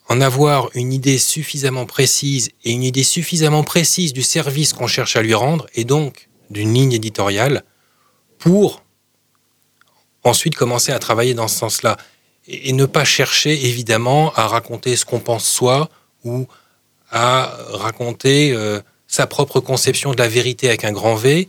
en 0.09 0.21
avoir 0.21 0.71
une 0.75 0.93
idée 0.93 1.19
suffisamment 1.19 1.87
précise 1.87 2.51
et 2.65 2.73
une 2.73 2.83
idée 2.83 3.05
suffisamment 3.05 3.63
précise 3.63 4.13
du 4.13 4.23
service 4.23 4.73
qu'on 4.73 4.89
cherche 4.89 5.15
à 5.17 5.23
lui 5.23 5.35
rendre 5.35 5.67
et 5.75 5.85
donc 5.85 6.29
d'une 6.51 6.75
ligne 6.75 6.93
éditoriale 6.93 7.63
pour 8.39 8.83
ensuite 10.25 10.57
commencer 10.57 10.91
à 10.91 10.99
travailler 10.99 11.35
dans 11.35 11.47
ce 11.47 11.59
sens-là 11.59 11.97
et 12.49 12.73
ne 12.73 12.87
pas 12.87 13.05
chercher 13.05 13.67
évidemment 13.67 14.33
à 14.35 14.49
raconter 14.49 14.97
ce 14.97 15.05
qu'on 15.05 15.21
pense 15.21 15.49
soi 15.49 15.89
ou 16.25 16.49
à 17.13 17.57
raconter 17.69 18.53
euh, 18.53 18.81
sa 19.11 19.27
propre 19.27 19.59
conception 19.59 20.13
de 20.13 20.19
la 20.19 20.29
vérité 20.29 20.69
avec 20.69 20.85
un 20.85 20.93
grand 20.93 21.17
V, 21.17 21.49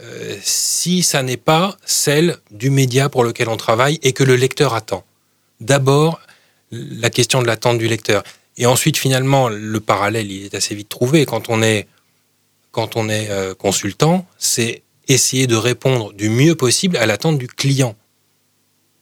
euh, 0.00 0.36
si 0.42 1.02
ça 1.02 1.22
n'est 1.22 1.38
pas 1.38 1.78
celle 1.86 2.36
du 2.50 2.68
média 2.68 3.08
pour 3.08 3.24
lequel 3.24 3.48
on 3.48 3.56
travaille 3.56 3.98
et 4.02 4.12
que 4.12 4.22
le 4.22 4.36
lecteur 4.36 4.74
attend. 4.74 5.04
D'abord, 5.60 6.20
la 6.70 7.08
question 7.08 7.40
de 7.40 7.46
l'attente 7.46 7.78
du 7.78 7.88
lecteur. 7.88 8.22
Et 8.58 8.66
ensuite, 8.66 8.98
finalement, 8.98 9.48
le 9.48 9.80
parallèle, 9.80 10.30
il 10.30 10.44
est 10.44 10.54
assez 10.54 10.74
vite 10.74 10.90
trouvé. 10.90 11.24
Quand 11.24 11.48
on 11.48 11.62
est, 11.62 11.88
quand 12.72 12.94
on 12.94 13.08
est 13.08 13.30
euh, 13.30 13.54
consultant, 13.54 14.26
c'est 14.36 14.82
essayer 15.08 15.46
de 15.46 15.56
répondre 15.56 16.12
du 16.12 16.28
mieux 16.28 16.56
possible 16.56 16.98
à 16.98 17.06
l'attente 17.06 17.38
du 17.38 17.46
client. 17.46 17.96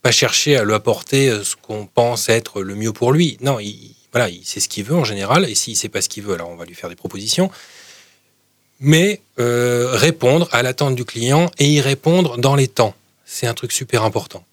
Pas 0.03 0.13
chercher 0.13 0.57
à 0.57 0.63
lui 0.63 0.75
apporter 0.75 1.29
euh, 1.29 1.43
ce 1.43 1.57
qu'on 1.57 1.87
pense 1.87 2.29
être 2.29 2.63
le 2.63 2.77
mieux 2.77 2.93
pour 2.93 3.11
lui. 3.11 3.37
Non, 3.41 3.59
il, 3.59 3.97
voilà, 4.13 4.29
il 4.29 4.45
sait 4.45 4.61
ce 4.61 4.69
qu'il 4.69 4.85
veut 4.85 4.95
en 4.95 5.05
général. 5.05 5.51
Et 5.51 5.57
s'il 5.57 5.73
ne 5.73 5.79
sait 5.79 5.89
pas 5.89 6.01
ce 6.01 6.09
qu'il 6.09 6.23
veut, 6.23 6.35
alors 6.35 6.51
on 6.51 6.57
va 6.57 6.65
lui 6.65 6.77
faire 6.77 6.89
des 6.89 6.95
propositions 6.95 7.51
mais 8.80 9.21
euh, 9.38 9.90
répondre 9.92 10.49
à 10.52 10.62
l'attente 10.62 10.95
du 10.95 11.04
client 11.04 11.50
et 11.59 11.66
y 11.66 11.80
répondre 11.80 12.38
dans 12.38 12.54
les 12.54 12.68
temps. 12.68 12.95
C'est 13.25 13.47
un 13.47 13.54
truc 13.54 13.73
super 13.73 14.04
important. 14.04 14.45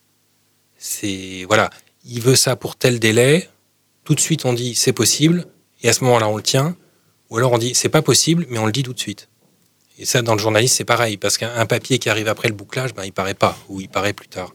C'est 0.77 1.46
voilà, 1.48 1.70
il 2.06 2.22
veut 2.22 2.36
ça 2.36 2.56
pour 2.56 2.75
tel 2.75 3.00
délai. 3.00 3.50
Tout 4.03 4.15
de 4.15 4.20
suite, 4.20 4.46
on 4.46 4.53
dit 4.53 4.75
c'est 4.75 4.94
possible, 4.94 5.46
et 5.82 5.89
à 5.89 5.94
ce 5.94 6.03
moment-là, 6.03 6.27
on 6.27 6.36
le 6.36 6.44
tient. 6.44 6.75
Ou 7.30 7.38
alors 7.38 7.53
on 7.53 7.58
dit 7.58 7.74
c'est 7.75 7.89
pas 7.89 8.01
possible, 8.01 8.46
mais 8.50 8.60
on 8.60 8.65
le 8.65 8.72
dit 8.72 8.84
tout 8.84 8.94
de 8.94 9.00
suite. 9.00 9.30
Et 10.00 10.06
ça, 10.06 10.22
dans 10.22 10.34
le 10.34 10.39
journalisme, 10.39 10.75
c'est 10.75 10.86
pareil, 10.86 11.18
parce 11.18 11.38
qu'un 11.38 11.65
papier 11.65 12.00
qui 12.00 12.10
arrive 12.10 12.27
après 12.27 12.48
le 12.48 12.56
bouclage, 12.56 12.94
ben, 12.94 13.03
il 13.06 13.13
paraît 13.13 13.36
pas, 13.36 13.58
ou 13.70 13.80
il 13.80 13.89
paraît 13.89 14.13
plus 14.13 14.27
tard. 14.27 14.53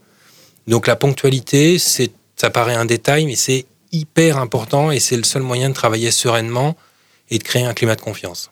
Donc 0.66 0.86
la 0.86 0.96
ponctualité, 0.96 1.78
c'est, 1.78 2.10
ça 2.36 2.50
paraît 2.50 2.74
un 2.74 2.84
détail, 2.84 3.24
mais 3.26 3.36
c'est 3.36 3.64
hyper 3.92 4.36
important 4.38 4.90
et 4.90 5.00
c'est 5.00 5.16
le 5.16 5.22
seul 5.22 5.42
moyen 5.42 5.70
de 5.70 5.74
travailler 5.74 6.10
sereinement 6.10 6.76
et 7.30 7.38
de 7.38 7.42
créer 7.42 7.64
un 7.64 7.72
climat 7.72 7.94
de 7.94 8.00
confiance. 8.00 8.50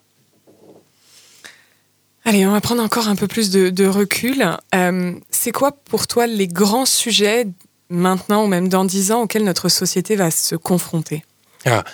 Allez, 2.29 2.45
on 2.45 2.51
va 2.51 2.61
prendre 2.61 2.83
encore 2.83 3.07
un 3.07 3.15
peu 3.15 3.29
plus 3.29 3.51
de, 3.51 3.87
recul. 3.87 4.45
Euh, 4.75 5.13
c'est 5.31 5.53
quoi 5.53 5.71
pour 5.71 6.09
toi 6.09 6.27
les 6.27 6.49
grands 6.49 6.85
sujets 6.85 7.47
maintenant 7.89 8.43
ou 8.43 8.49
même 8.49 8.69
dans 8.69 8.85
dix 8.85 9.13
ans 9.13 9.23
auxquels 9.23 9.45
notre 9.45 9.69
société 9.69 10.17
va 10.17 10.33
se 10.33 10.57
confronter? 10.57 11.25
Ah, 11.67 11.85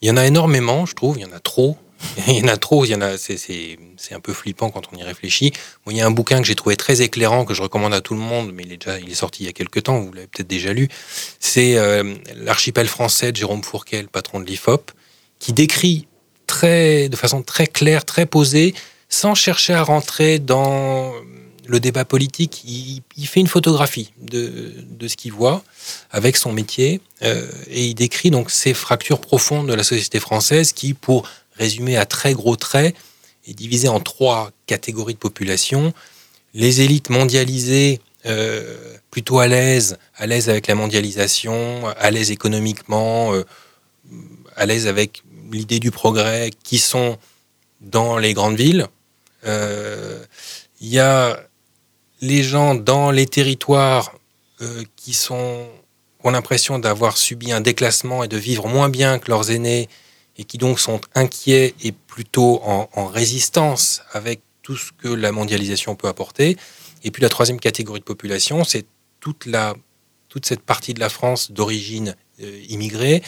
Il 0.00 0.06
y 0.06 0.12
en 0.12 0.16
a 0.16 0.24
énormément, 0.24 0.86
je 0.86 0.94
trouve, 0.94 1.18
il 1.18 1.22
y 1.22 1.24
en 1.24 1.32
a 1.32 1.40
trop. 1.40 1.76
il 2.28 2.38
y 2.38 2.44
en 2.44 2.46
a 2.46 2.56
trop, 2.56 2.84
il 2.84 2.92
y 2.92 2.94
en 2.94 3.00
a, 3.00 3.18
c'est, 3.18 3.76
un 4.12 4.20
peu 4.20 4.32
flippant 4.32 4.70
quand 4.70 4.82
on 4.92 4.96
y 4.96 5.02
réfléchit. 5.02 5.52
il 5.90 5.96
y 5.96 6.00
a 6.00 6.06
un 6.06 6.12
bouquin 6.12 6.40
que 6.40 6.46
j'ai 6.46 6.54
trouvé 6.54 6.76
très 6.76 7.02
éclairant, 7.02 7.44
que 7.44 7.52
je 7.52 7.62
recommande 7.62 7.92
à 7.92 8.00
tout 8.00 8.14
le 8.14 8.20
monde, 8.20 8.52
mais 8.54 8.62
il 8.62 8.72
est, 8.72 8.76
déjà, 8.76 9.00
il 9.00 9.10
est 9.10 9.16
sorti 9.16 9.42
il 9.42 9.46
y 9.46 9.48
a 9.48 9.52
quelques 9.52 9.82
temps, 9.82 9.98
vous 9.98 10.12
l'avez 10.12 10.28
peut-être 10.28 10.46
déjà 10.46 10.72
lu. 10.72 10.86
C'est 11.40 11.76
euh, 11.76 12.14
L'archipel 12.36 12.86
français 12.86 13.32
de 13.32 13.36
Jérôme 13.36 13.64
Fourquet, 13.64 14.02
le 14.02 14.08
patron 14.08 14.38
de 14.38 14.44
l'IFOP, 14.44 14.92
qui 15.40 15.52
décrit 15.52 16.06
très, 16.46 17.08
de 17.08 17.16
façon 17.16 17.42
très 17.42 17.66
claire, 17.66 18.04
très 18.04 18.26
posée, 18.26 18.74
sans 19.12 19.34
chercher 19.34 19.74
à 19.74 19.82
rentrer 19.82 20.38
dans 20.38 21.12
le 21.66 21.80
débat 21.80 22.04
politique, 22.04 22.64
il, 22.64 23.26
fait 23.26 23.40
une 23.40 23.46
photographie 23.46 24.12
de, 24.20 24.72
ce 25.06 25.16
qu'il 25.16 25.32
voit 25.32 25.62
avec 26.10 26.36
son 26.36 26.52
métier 26.52 27.00
euh, 27.22 27.46
et 27.68 27.86
il 27.86 27.94
décrit 27.94 28.30
donc 28.30 28.50
ces 28.50 28.74
fractures 28.74 29.20
profondes 29.20 29.68
de 29.68 29.74
la 29.74 29.84
société 29.84 30.18
française 30.18 30.72
qui, 30.72 30.94
pour 30.94 31.28
résumer 31.56 31.96
à 31.96 32.06
très 32.06 32.32
gros 32.32 32.56
traits, 32.56 32.96
est 33.46 33.54
divisée 33.54 33.88
en 33.88 34.00
trois 34.00 34.50
catégories 34.66 35.14
de 35.14 35.18
population. 35.18 35.92
Les 36.54 36.80
élites 36.80 37.10
mondialisées, 37.10 38.00
euh, 38.24 38.96
plutôt 39.10 39.40
à 39.40 39.46
l'aise, 39.46 39.98
à 40.16 40.26
l'aise 40.26 40.48
avec 40.48 40.66
la 40.66 40.74
mondialisation, 40.74 41.86
à 41.98 42.10
l'aise 42.10 42.30
économiquement, 42.30 43.34
euh, 43.34 43.44
à 44.56 44.64
l'aise 44.64 44.86
avec 44.86 45.22
l'idée 45.52 45.80
du 45.80 45.90
progrès, 45.90 46.50
qui 46.64 46.78
sont 46.78 47.18
dans 47.82 48.16
les 48.16 48.32
grandes 48.32 48.56
villes. 48.56 48.88
Il 49.44 50.88
y 50.88 50.98
a 50.98 51.38
les 52.22 52.42
gens 52.42 52.74
dans 52.74 53.10
les 53.10 53.26
territoires 53.26 54.14
euh, 54.62 54.84
qui 54.96 55.12
sont 55.12 55.68
ont 56.24 56.30
l'impression 56.30 56.78
d'avoir 56.78 57.16
subi 57.16 57.50
un 57.50 57.60
déclassement 57.60 58.22
et 58.22 58.28
de 58.28 58.36
vivre 58.36 58.68
moins 58.68 58.88
bien 58.88 59.18
que 59.18 59.28
leurs 59.28 59.50
aînés 59.50 59.88
et 60.36 60.44
qui 60.44 60.56
donc 60.56 60.78
sont 60.78 61.00
inquiets 61.16 61.74
et 61.82 61.90
plutôt 61.90 62.62
en, 62.62 63.06
résistance 63.06 64.02
avec 64.12 64.40
tout 64.62 64.76
ce 64.76 64.92
que 64.92 65.08
la 65.08 65.32
mondialisation 65.32 65.96
peut 65.96 66.06
apporter. 66.06 66.56
Et 67.02 67.10
puis 67.10 67.22
la 67.22 67.28
troisième 67.28 67.58
catégorie 67.58 67.98
de 67.98 68.04
population, 68.04 68.62
c'est 68.62 68.86
toute, 69.18 69.48
toute 70.28 70.46
cette 70.46 70.62
partie 70.62 70.94
de 70.94 71.00
la 71.00 71.08
France 71.08 71.50
d'origine 71.50 72.14
euh, 72.40 72.62
immigrée, 72.68 73.22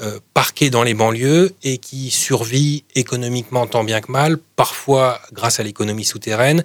euh, 0.00 0.20
parquée 0.34 0.70
dans 0.70 0.82
les 0.82 0.94
banlieues 0.94 1.54
et 1.62 1.78
qui 1.78 2.10
survit 2.10 2.84
économiquement 2.94 3.66
tant 3.66 3.84
bien 3.84 4.00
que 4.00 4.10
mal, 4.10 4.38
parfois 4.56 5.20
grâce 5.32 5.60
à 5.60 5.62
l'économie 5.62 6.04
souterraine, 6.04 6.64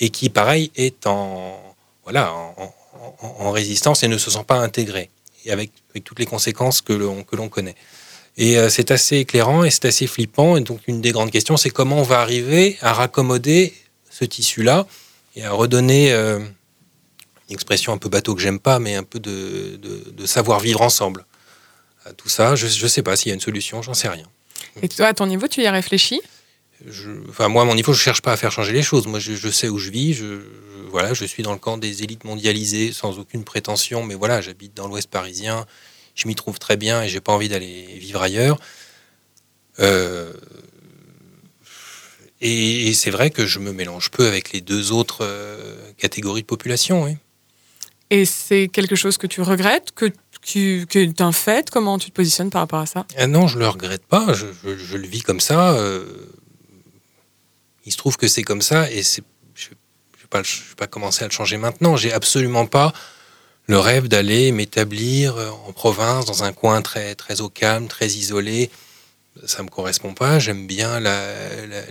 et 0.00 0.10
qui, 0.10 0.28
pareil, 0.28 0.70
est 0.76 1.06
en, 1.06 1.60
voilà, 2.02 2.32
en, 3.20 3.50
résistance 3.50 4.02
et 4.02 4.08
ne 4.08 4.18
se 4.18 4.30
sent 4.30 4.44
pas 4.46 4.56
intégré, 4.56 5.10
et 5.44 5.52
avec, 5.52 5.70
toutes 6.04 6.18
les 6.18 6.26
conséquences 6.26 6.80
que 6.80 6.92
l'on 6.92 7.48
connaît. 7.48 7.76
Et 8.36 8.58
euh, 8.58 8.68
c'est 8.68 8.90
assez 8.90 9.18
éclairant 9.18 9.64
et 9.64 9.70
c'est 9.70 9.84
assez 9.84 10.06
flippant. 10.06 10.56
Et 10.56 10.60
donc, 10.60 10.80
une 10.86 11.00
des 11.00 11.12
grandes 11.12 11.30
questions, 11.30 11.56
c'est 11.56 11.70
comment 11.70 11.98
on 11.98 12.02
va 12.02 12.20
arriver 12.20 12.76
à 12.80 12.92
raccommoder 12.92 13.72
ce 14.10 14.24
tissu-là 14.24 14.86
et 15.36 15.44
à 15.44 15.52
redonner 15.52 16.12
euh, 16.12 16.38
une 16.38 17.54
expression 17.54 17.92
un 17.92 17.98
peu 17.98 18.08
bateau 18.08 18.34
que 18.34 18.40
j'aime 18.40 18.58
pas, 18.58 18.78
mais 18.78 18.94
un 18.94 19.02
peu 19.02 19.20
de, 19.20 19.78
de, 20.12 20.26
savoir-vivre 20.26 20.82
ensemble. 20.82 21.26
À 22.04 22.12
tout 22.12 22.28
ça, 22.28 22.54
je 22.54 22.66
ne 22.66 22.88
sais 22.88 23.02
pas 23.02 23.16
s'il 23.16 23.28
y 23.28 23.32
a 23.32 23.34
une 23.34 23.40
solution, 23.40 23.80
j'en 23.82 23.94
sais 23.94 24.08
rien. 24.08 24.26
Et 24.82 24.88
toi, 24.88 25.06
à 25.06 25.14
ton 25.14 25.26
niveau, 25.26 25.48
tu 25.48 25.62
y 25.62 25.66
as 25.66 25.72
réfléchi? 25.72 26.20
Enfin, 27.30 27.48
moi, 27.48 27.62
à 27.62 27.64
mon 27.64 27.74
niveau, 27.74 27.92
je 27.92 28.00
cherche 28.00 28.20
pas 28.20 28.32
à 28.32 28.36
faire 28.36 28.52
changer 28.52 28.72
les 28.72 28.82
choses. 28.82 29.06
Moi, 29.06 29.18
je, 29.18 29.48
sais 29.48 29.68
où 29.68 29.78
je 29.78 29.90
vis. 29.90 30.12
Je, 30.12 30.40
voilà, 30.90 31.14
je 31.14 31.24
suis 31.24 31.42
dans 31.42 31.52
le 31.52 31.58
camp 31.58 31.78
des 31.78 32.02
élites 32.02 32.24
mondialisées, 32.24 32.92
sans 32.92 33.18
aucune 33.18 33.44
prétention. 33.44 34.02
Mais 34.02 34.14
voilà, 34.14 34.40
j'habite 34.40 34.74
dans 34.74 34.86
l'Ouest 34.86 35.08
parisien. 35.08 35.64
Je 36.14 36.28
m'y 36.28 36.34
trouve 36.34 36.58
très 36.58 36.76
bien 36.76 37.02
et 37.02 37.08
j'ai 37.08 37.20
pas 37.20 37.32
envie 37.32 37.48
d'aller 37.48 37.86
vivre 37.98 38.20
ailleurs. 38.20 38.58
Euh, 39.80 40.32
et, 42.40 42.92
c'est 42.92 43.10
vrai 43.10 43.30
que 43.30 43.46
je 43.46 43.58
me 43.58 43.72
mélange 43.72 44.10
peu 44.10 44.26
avec 44.26 44.52
les 44.52 44.60
deux 44.60 44.92
autres 44.92 45.20
euh, 45.22 45.90
catégories 45.96 46.42
de 46.42 46.46
population. 46.46 47.04
Oui. 47.04 47.16
Et 48.10 48.26
c'est 48.26 48.68
quelque 48.68 48.94
chose 48.94 49.16
que 49.16 49.26
tu 49.26 49.40
regrettes, 49.40 49.92
que 49.92 50.12
tu 50.44 50.86
que 50.88 50.98
es 50.98 51.22
un 51.22 51.32
fait 51.32 51.70
Comment 51.70 51.98
tu 51.98 52.10
te 52.10 52.14
positionnes 52.14 52.50
par 52.50 52.62
rapport 52.62 52.80
à 52.80 52.86
ça? 52.86 53.06
Ah 53.16 53.26
Non, 53.26 53.46
je 53.46 53.58
le 53.58 53.68
regrette 53.68 54.06
pas. 54.06 54.32
Je, 54.32 54.46
je, 54.76 54.96
le 54.96 55.06
vis 55.06 55.22
comme 55.22 55.40
ça. 55.40 55.72
Euh, 55.72 56.04
il 57.86 57.92
se 57.92 57.96
trouve 57.96 58.16
que 58.16 58.28
c'est 58.28 58.42
comme 58.42 58.62
ça 58.62 58.90
et 58.90 59.02
je 59.02 59.20
ne 59.20 59.70
vais, 59.70 60.26
pas, 60.30 60.42
pas 60.76 60.86
commencer 60.86 61.24
à 61.24 61.28
le 61.28 61.32
changer 61.32 61.56
maintenant. 61.56 61.96
J'ai 61.96 62.12
absolument 62.12 62.66
pas 62.66 62.92
le 63.66 63.78
rêve 63.78 64.08
d'aller 64.08 64.52
m'établir 64.52 65.36
en 65.66 65.72
province, 65.72 66.26
dans 66.26 66.44
un 66.44 66.52
coin 66.52 66.82
très, 66.82 67.14
très 67.14 67.40
au 67.40 67.48
calme, 67.48 67.88
très 67.88 68.08
isolé. 68.08 68.70
Ça 69.46 69.58
ne 69.58 69.64
me 69.64 69.70
correspond 69.70 70.14
pas. 70.14 70.38
J'aime 70.38 70.66
bien 70.66 71.00
la, 71.00 71.26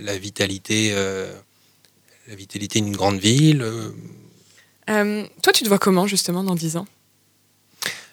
la, 0.00 0.18
vitalité, 0.18 0.92
euh, 0.92 1.32
la 2.28 2.34
vitalité 2.34 2.80
d'une 2.80 2.96
grande 2.96 3.18
ville. 3.18 3.62
Euh, 4.88 5.26
toi, 5.42 5.52
tu 5.52 5.64
te 5.64 5.68
vois 5.68 5.78
comment, 5.78 6.06
justement, 6.06 6.44
dans 6.44 6.54
10 6.54 6.76
ans? 6.76 6.86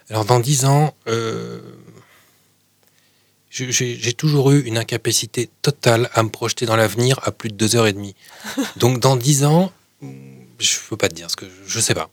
Alors, 0.10 0.25
dans 0.25 0.39
10 0.39 0.65
ans, 0.65 0.93
euh, 1.08 1.60
j'ai 3.51 4.13
toujours 4.13 4.51
eu 4.51 4.62
une 4.62 4.77
incapacité 4.77 5.50
totale 5.62 6.10
à 6.13 6.24
me 6.24 6.29
projeter 6.29 6.65
dans 6.65 6.77
l'avenir 6.77 7.20
à 7.24 7.31
plus 7.31 7.50
de 7.50 7.55
deux 7.55 7.75
heures 7.75 7.88
et 7.88 7.93
demie. 7.93 8.15
Donc 8.77 9.00
dans 9.00 9.17
dix 9.17 9.43
ans, 9.43 9.72
je 10.01 10.08
ne 10.08 10.89
peux 10.89 10.98
pas 10.98 11.10
te 11.10 11.15
dire 11.15 11.29
ce 11.29 11.36
que 11.36 11.46
je 11.67 11.77
ne 11.77 11.84
sais 11.84 11.93
pas. 11.93 12.10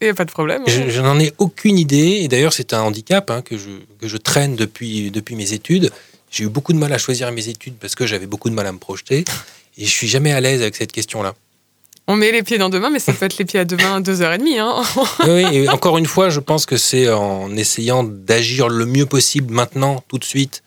Il 0.00 0.04
n'y 0.04 0.10
a 0.10 0.14
pas 0.14 0.24
de 0.24 0.30
problème. 0.30 0.62
Hein. 0.62 0.88
Je, 0.88 1.00
n'en 1.00 1.18
ai 1.18 1.32
aucune 1.38 1.78
idée. 1.78 2.20
Et 2.22 2.28
d'ailleurs, 2.28 2.52
c'est 2.52 2.74
un 2.74 2.82
handicap 2.82 3.30
hein, 3.30 3.42
que, 3.42 3.56
je, 3.56 3.70
que 3.98 4.08
je 4.08 4.16
traîne 4.16 4.54
depuis, 4.56 5.10
depuis 5.10 5.34
mes 5.36 5.52
études. 5.52 5.90
J'ai 6.30 6.44
eu 6.44 6.48
beaucoup 6.48 6.72
de 6.72 6.78
mal 6.78 6.92
à 6.92 6.98
choisir 6.98 7.30
mes 7.32 7.48
études 7.48 7.76
parce 7.76 7.94
que 7.94 8.06
j'avais 8.06 8.26
beaucoup 8.26 8.50
de 8.50 8.54
mal 8.54 8.66
à 8.66 8.72
me 8.72 8.78
projeter. 8.78 9.24
Et 9.78 9.84
je 9.84 9.90
suis 9.90 10.08
jamais 10.08 10.32
à 10.32 10.40
l'aise 10.40 10.60
avec 10.60 10.76
cette 10.76 10.92
question-là. 10.92 11.34
On 12.06 12.16
met 12.16 12.32
les 12.32 12.42
pieds 12.42 12.58
dans 12.58 12.68
demain, 12.68 12.90
mais 12.90 12.98
ça 12.98 13.14
peut 13.14 13.24
être 13.24 13.38
les 13.38 13.46
pieds 13.46 13.60
à 13.60 13.64
demain 13.64 13.96
à 13.96 14.00
deux 14.00 14.20
heures 14.20 14.32
et 14.34 14.38
demie. 14.38 14.58
Hein. 14.58 14.82
oui, 15.26 15.44
et 15.52 15.68
encore 15.70 15.96
une 15.96 16.06
fois, 16.06 16.28
je 16.28 16.40
pense 16.40 16.66
que 16.66 16.76
c'est 16.76 17.08
en 17.10 17.56
essayant 17.56 18.04
d'agir 18.04 18.68
le 18.68 18.84
mieux 18.84 19.06
possible 19.06 19.54
maintenant, 19.54 20.04
tout 20.08 20.18
de 20.18 20.24
suite, 20.24 20.62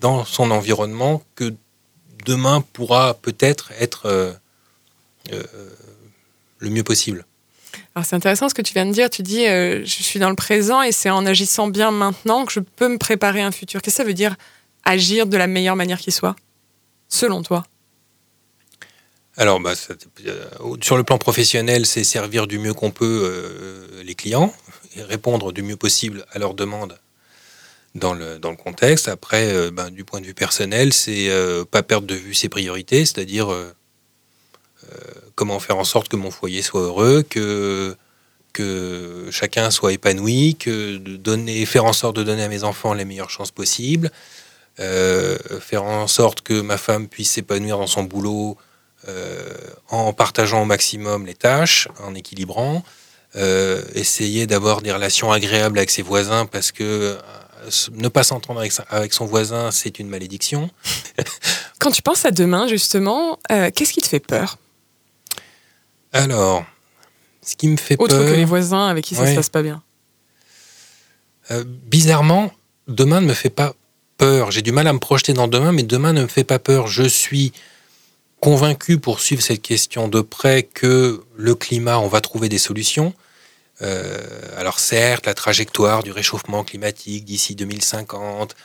dans 0.00 0.26
son 0.26 0.50
environnement, 0.50 1.22
que 1.34 1.54
demain 2.26 2.62
pourra 2.74 3.14
peut-être 3.14 3.72
être, 3.80 4.06
euh, 4.06 4.32
euh, 5.32 5.42
le 6.58 6.70
mieux 6.70 6.84
possible. 6.84 7.24
Alors 7.94 8.04
c'est 8.04 8.16
intéressant 8.16 8.48
ce 8.48 8.54
que 8.54 8.62
tu 8.62 8.74
viens 8.74 8.86
de 8.86 8.92
dire. 8.92 9.08
Tu 9.08 9.22
dis, 9.22 9.46
euh, 9.46 9.84
je 9.84 10.02
suis 10.02 10.20
dans 10.20 10.30
le 10.30 10.36
présent 10.36 10.82
et 10.82 10.92
c'est 10.92 11.10
en 11.10 11.24
agissant 11.24 11.68
bien 11.68 11.90
maintenant 11.90 12.44
que 12.44 12.52
je 12.52 12.60
peux 12.60 12.88
me 12.88 12.98
préparer 12.98 13.40
un 13.40 13.50
futur. 13.52 13.80
Qu'est-ce 13.80 13.96
que 13.96 14.02
ça 14.02 14.06
veut 14.06 14.14
dire 14.14 14.36
agir 14.84 15.26
de 15.26 15.36
la 15.36 15.46
meilleure 15.46 15.76
manière 15.76 15.98
qui 15.98 16.12
soit, 16.12 16.36
selon 17.08 17.42
toi? 17.42 17.64
Alors, 19.38 19.60
bah, 19.60 19.74
euh, 20.26 20.76
sur 20.82 20.96
le 20.96 21.04
plan 21.04 21.16
professionnel, 21.16 21.86
c'est 21.86 22.02
servir 22.02 22.48
du 22.48 22.58
mieux 22.58 22.74
qu'on 22.74 22.90
peut 22.90 23.22
euh, 23.22 24.02
les 24.02 24.16
clients 24.16 24.52
et 24.96 25.02
répondre 25.02 25.52
du 25.52 25.62
mieux 25.62 25.76
possible 25.76 26.26
à 26.32 26.40
leurs 26.40 26.54
demandes 26.54 26.98
dans 27.94 28.14
le, 28.14 28.40
contexte. 28.56 29.06
Après, 29.06 29.52
euh, 29.52 29.70
ben, 29.70 29.90
du 29.90 30.02
point 30.02 30.20
de 30.20 30.26
vue 30.26 30.34
personnel, 30.34 30.92
c'est 30.92 31.30
pas 31.70 31.84
perdre 31.84 32.08
de 32.08 32.16
vue 32.16 32.34
ses 32.34 32.48
priorités, 32.48 33.06
c'est-à-dire 33.06 33.54
comment 35.36 35.60
faire 35.60 35.78
en 35.78 35.84
sorte 35.84 36.08
que 36.08 36.16
mon 36.16 36.32
foyer 36.32 36.60
soit 36.60 36.80
heureux, 36.80 37.22
que, 37.22 37.96
chacun 39.30 39.70
soit 39.70 39.92
épanoui, 39.92 40.56
que 40.56 41.00
faire 41.64 41.84
en 41.84 41.92
sorte 41.92 42.16
de 42.16 42.24
donner 42.24 42.42
à 42.42 42.48
mes 42.48 42.64
enfants 42.64 42.92
les 42.92 43.04
meilleures 43.04 43.30
chances 43.30 43.52
possibles, 43.52 44.10
faire 44.78 45.84
en 45.84 46.08
sorte 46.08 46.40
que 46.40 46.60
ma 46.60 46.76
femme 46.76 47.06
puisse 47.06 47.30
s'épanouir 47.30 47.78
dans 47.78 47.86
son 47.86 48.02
boulot 48.02 48.58
euh, 48.58 48.67
en 49.88 50.12
partageant 50.12 50.62
au 50.62 50.64
maximum 50.64 51.26
les 51.26 51.34
tâches, 51.34 51.88
en 52.02 52.14
équilibrant, 52.14 52.84
euh, 53.36 53.82
essayer 53.94 54.46
d'avoir 54.46 54.80
des 54.80 54.90
relations 54.90 55.30
agréables 55.30 55.78
avec 55.78 55.90
ses 55.90 56.00
voisins 56.00 56.46
parce 56.46 56.72
que 56.72 56.82
euh, 56.82 57.16
ne 57.92 58.08
pas 58.08 58.22
s'entendre 58.22 58.64
avec, 58.90 59.12
son 59.12 59.26
voisin, 59.26 59.70
c'est 59.70 59.98
une 59.98 60.08
malédiction. 60.08 60.70
Quand 61.78 61.90
tu 61.90 62.00
penses 62.00 62.24
à 62.24 62.30
demain, 62.30 62.66
justement, 62.68 63.38
qu'est-ce 63.48 63.92
qui 63.92 64.00
te 64.00 64.08
fait 64.08 64.20
peur? 64.20 64.56
Alors, 66.12 66.64
ce 67.42 67.54
qui 67.54 67.68
me 67.68 67.76
fait 67.76 67.98
peur... 67.98 68.06
Autre 68.06 68.16
que 68.16 68.34
les 68.34 68.46
voisins 68.46 68.88
avec 68.88 69.04
qui 69.04 69.14
ça 69.14 69.26
se 69.26 69.34
passe 69.34 69.50
pas 69.50 69.62
bien. 69.62 69.82
bizarrement, 71.66 72.50
demain 72.88 73.20
ne 73.20 73.26
me 73.26 73.34
fait 73.34 73.50
pas 73.50 73.74
peur. 74.16 74.50
J'ai 74.50 74.62
du 74.62 74.72
mal 74.72 74.86
à 74.86 74.92
me 74.94 74.98
projeter 74.98 75.34
dans 75.34 75.48
demain, 75.48 75.72
mais 75.72 75.82
demain 75.82 76.14
ne 76.14 76.22
me 76.22 76.28
fait 76.28 76.44
pas 76.44 76.58
peur. 76.58 76.86
Je 76.86 77.04
suis 77.04 77.52
convaincu 78.40 78.98
pour 78.98 79.20
suivre 79.20 79.42
cette 79.42 79.62
question 79.62 80.08
de 80.08 80.20
près 80.20 80.62
que 80.62 81.22
le 81.36 81.54
climat, 81.54 81.98
on 81.98 82.08
va 82.08 82.20
trouver 82.20 82.48
des 82.48 82.58
solutions. 82.58 83.12
Euh, 83.82 84.18
alors 84.56 84.78
certes, 84.80 85.26
la 85.26 85.34
trajectoire 85.34 86.02
du 86.02 86.10
réchauffement 86.10 86.64
climatique 86.64 87.24
d'ici 87.24 87.54
2050 87.54 88.56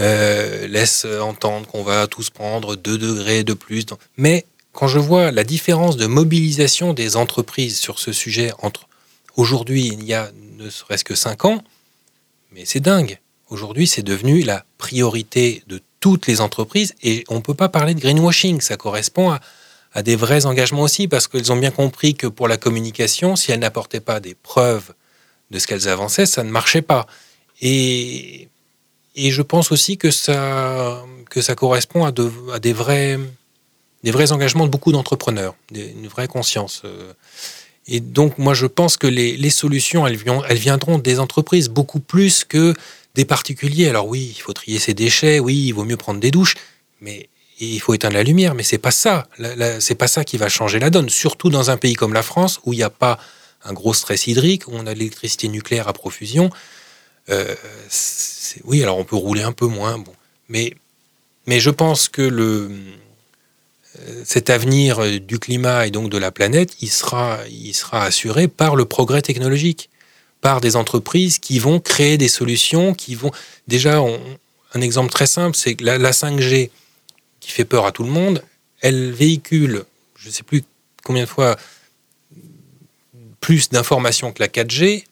euh, 0.00 0.66
laisse 0.66 1.04
entendre 1.04 1.66
qu'on 1.66 1.82
va 1.82 2.06
tous 2.06 2.30
prendre 2.30 2.76
2 2.76 2.98
degrés 2.98 3.44
de 3.44 3.54
plus. 3.54 3.86
Mais 4.16 4.46
quand 4.72 4.88
je 4.88 4.98
vois 4.98 5.30
la 5.30 5.44
différence 5.44 5.96
de 5.96 6.06
mobilisation 6.06 6.94
des 6.94 7.16
entreprises 7.16 7.78
sur 7.78 7.98
ce 7.98 8.12
sujet 8.12 8.52
entre 8.60 8.88
aujourd'hui, 9.36 9.86
il 9.86 10.04
y 10.04 10.14
a 10.14 10.30
ne 10.58 10.70
serait-ce 10.70 11.04
que 11.04 11.14
5 11.14 11.44
ans, 11.44 11.64
mais 12.52 12.64
c'est 12.64 12.80
dingue. 12.80 13.18
Aujourd'hui, 13.48 13.86
c'est 13.86 14.02
devenu 14.02 14.42
la 14.42 14.64
priorité 14.78 15.62
de 15.66 15.80
toutes 16.04 16.26
les 16.26 16.42
entreprises 16.42 16.94
et 17.02 17.24
on 17.30 17.36
ne 17.36 17.40
peut 17.40 17.54
pas 17.54 17.70
parler 17.70 17.94
de 17.94 18.00
greenwashing. 18.00 18.60
Ça 18.60 18.76
correspond 18.76 19.34
à, 19.94 20.02
des 20.02 20.16
vrais 20.16 20.44
engagements 20.44 20.82
aussi 20.82 21.08
parce 21.08 21.26
qu'elles 21.28 21.50
ont 21.50 21.56
bien 21.56 21.70
compris 21.70 22.14
que 22.14 22.26
pour 22.26 22.46
la 22.46 22.58
communication, 22.58 23.36
si 23.36 23.52
elles 23.52 23.60
n'apportaient 23.60 24.00
pas 24.00 24.20
des 24.20 24.34
preuves 24.34 24.92
de 25.50 25.58
ce 25.58 25.66
qu'elles 25.66 25.88
avançaient, 25.88 26.26
ça 26.26 26.44
ne 26.44 26.50
marchait 26.50 26.82
pas. 26.82 27.06
Et, 27.62 28.50
je 29.16 29.40
pense 29.40 29.72
aussi 29.72 29.96
que 29.96 30.10
ça, 30.10 31.02
correspond 31.56 32.04
à, 32.04 32.12
de, 32.12 32.30
à 32.52 32.58
des, 32.58 32.74
vrais, 32.74 33.18
engagements 34.30 34.66
de 34.66 34.70
beaucoup 34.70 34.92
d'entrepreneurs, 34.92 35.54
une 35.74 36.06
vraie 36.06 36.28
conscience. 36.28 36.82
Euh. 36.84 37.14
Et 37.86 38.00
donc, 38.00 38.36
moi, 38.36 38.52
je 38.52 38.66
pense 38.66 38.98
que 38.98 39.06
les, 39.06 39.48
solutions, 39.48 40.06
elles 40.06 40.58
viendront 40.58 40.98
des 40.98 41.18
entreprises 41.18 41.70
beaucoup 41.70 42.00
plus 42.00 42.44
que 42.44 42.74
des 43.14 43.24
particuliers. 43.24 43.88
Alors 43.88 44.08
oui, 44.08 44.34
il 44.36 44.40
faut 44.40 44.52
trier 44.52 44.78
ses 44.78 44.94
déchets, 44.94 45.38
oui, 45.38 45.66
il 45.66 45.72
vaut 45.72 45.84
mieux 45.84 45.96
prendre 45.96 46.20
des 46.20 46.30
douches, 46.30 46.54
mais 47.00 47.28
il 47.60 47.80
faut 47.80 47.94
éteindre 47.94 48.14
la 48.14 48.22
lumière. 48.22 48.54
Mais 48.54 48.62
c'est 48.62 48.78
pas 48.78 48.90
ça. 48.90 49.28
C'est 49.80 49.94
pas 49.94 50.08
ça 50.08 50.24
qui 50.24 50.36
va 50.36 50.48
changer 50.48 50.78
la 50.78 50.90
donne. 50.90 51.08
Surtout 51.08 51.50
dans 51.50 51.70
un 51.70 51.76
pays 51.76 51.94
comme 51.94 52.12
la 52.12 52.22
France 52.22 52.60
où 52.64 52.72
il 52.72 52.76
n'y 52.76 52.82
a 52.82 52.90
pas 52.90 53.18
un 53.64 53.72
gros 53.72 53.94
stress 53.94 54.26
hydrique, 54.26 54.68
où 54.68 54.72
on 54.74 54.86
a 54.86 54.94
de 54.94 54.98
l'électricité 54.98 55.48
nucléaire 55.48 55.88
à 55.88 55.92
profusion. 55.92 56.50
Euh, 57.30 57.54
oui, 58.64 58.82
alors 58.82 58.98
on 58.98 59.04
peut 59.04 59.16
rouler 59.16 59.42
un 59.42 59.52
peu 59.52 59.66
moins, 59.66 59.98
bon, 59.98 60.12
mais 60.48 60.74
mais 61.46 61.60
je 61.60 61.70
pense 61.70 62.08
que 62.08 62.20
le 62.20 62.70
euh, 63.98 64.22
cet 64.24 64.50
avenir 64.50 65.20
du 65.20 65.38
climat 65.38 65.86
et 65.86 65.90
donc 65.90 66.10
de 66.10 66.18
la 66.18 66.30
planète, 66.30 66.76
il 66.80 66.90
sera, 66.90 67.38
il 67.48 67.74
sera 67.74 68.04
assuré 68.04 68.48
par 68.48 68.76
le 68.76 68.84
progrès 68.84 69.22
technologique 69.22 69.88
par 70.44 70.60
des 70.60 70.76
entreprises 70.76 71.38
qui 71.38 71.58
vont 71.58 71.80
créer 71.80 72.18
des 72.18 72.28
solutions, 72.28 72.92
qui 72.92 73.14
vont... 73.14 73.30
Déjà, 73.66 73.98
un 74.74 74.80
exemple 74.82 75.10
très 75.10 75.26
simple, 75.26 75.56
c'est 75.56 75.80
la, 75.80 76.10
5G, 76.10 76.68
qui 77.40 77.50
fait 77.50 77.64
peur 77.64 77.86
à 77.86 77.92
tout 77.92 78.02
le 78.02 78.10
monde, 78.10 78.44
elle 78.82 79.10
véhicule, 79.10 79.86
je 80.18 80.28
ne 80.28 80.32
sais 80.34 80.42
plus 80.42 80.62
combien 81.02 81.22
de 81.22 81.28
fois, 81.28 81.56
plus 83.40 83.70
d'informations 83.70 84.32
que 84.32 84.42
la 84.42 84.48
4G 84.48 85.04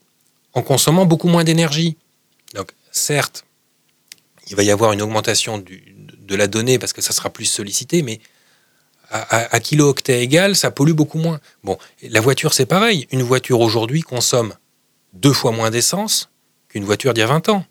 en 0.53 0.61
consommant 0.61 1.07
beaucoup 1.07 1.29
moins 1.29 1.45
d'énergie. 1.45 1.97
Donc, 2.53 2.73
certes, 2.91 3.47
il 4.49 4.57
va 4.57 4.65
y 4.65 4.71
avoir 4.71 4.93
une 4.93 5.01
augmentation 5.01 5.57
du, 5.57 5.97
de 6.19 6.37
la 6.37 6.47
donnée 6.47 6.79
parce 6.79 6.93
que 6.93 7.01
ça 7.01 7.15
sera 7.15 7.31
plus 7.31 7.47
sollicité, 7.47 8.03
mais 8.03 8.21
à, 9.09 9.55
à, 9.55 9.61
kilo-octet 9.61 10.23
égal, 10.23 10.57
ça 10.57 10.71
pollue 10.71 10.93
beaucoup 10.93 11.19
moins. 11.19 11.41
Bon, 11.65 11.79
la 12.03 12.21
voiture, 12.21 12.53
c'est 12.53 12.67
pareil. 12.67 13.09
Une 13.12 13.23
voiture 13.23 13.61
aujourd'hui 13.61 14.03
consomme 14.03 14.53
deux 15.12 15.33
fois 15.33 15.52
moins 15.52 15.71
d'essence 15.71 16.31
qu'une 16.69 16.85
voiture 16.85 17.14
d'il 17.14 17.21
y 17.21 17.25
a 17.25 17.26
20 17.26 17.49
ans. 17.50 17.64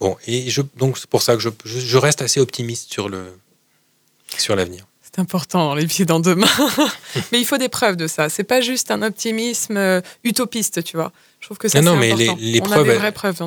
Bon, 0.00 0.16
et 0.26 0.50
je, 0.50 0.62
donc 0.76 0.98
c'est 0.98 1.08
pour 1.08 1.22
ça 1.22 1.34
que 1.34 1.40
je, 1.40 1.48
je, 1.64 1.96
reste 1.96 2.20
assez 2.20 2.40
optimiste 2.40 2.92
sur 2.92 3.08
le 3.08 3.38
sur 4.36 4.56
l'avenir. 4.56 4.84
C'est 5.00 5.20
important, 5.20 5.74
les 5.74 5.86
pieds 5.86 6.04
dans 6.04 6.18
deux 6.18 6.34
mains. 6.34 6.48
Mais 7.32 7.38
il 7.38 7.44
faut 7.44 7.56
des 7.56 7.68
preuves 7.68 7.94
de 7.94 8.08
ça. 8.08 8.28
C'est 8.28 8.42
pas 8.42 8.60
juste 8.60 8.90
un 8.90 9.02
optimisme 9.02 9.76
euh, 9.76 10.00
utopiste, 10.24 10.82
tu 10.82 10.96
vois. 10.96 11.12
Je 11.38 11.46
trouve 11.46 11.58
que 11.58 11.68
ça, 11.68 11.80
non, 11.80 11.92
non, 11.92 11.98
mais 11.98 12.14
les, 12.14 12.34
les 12.38 12.60
preuves, 12.60 12.88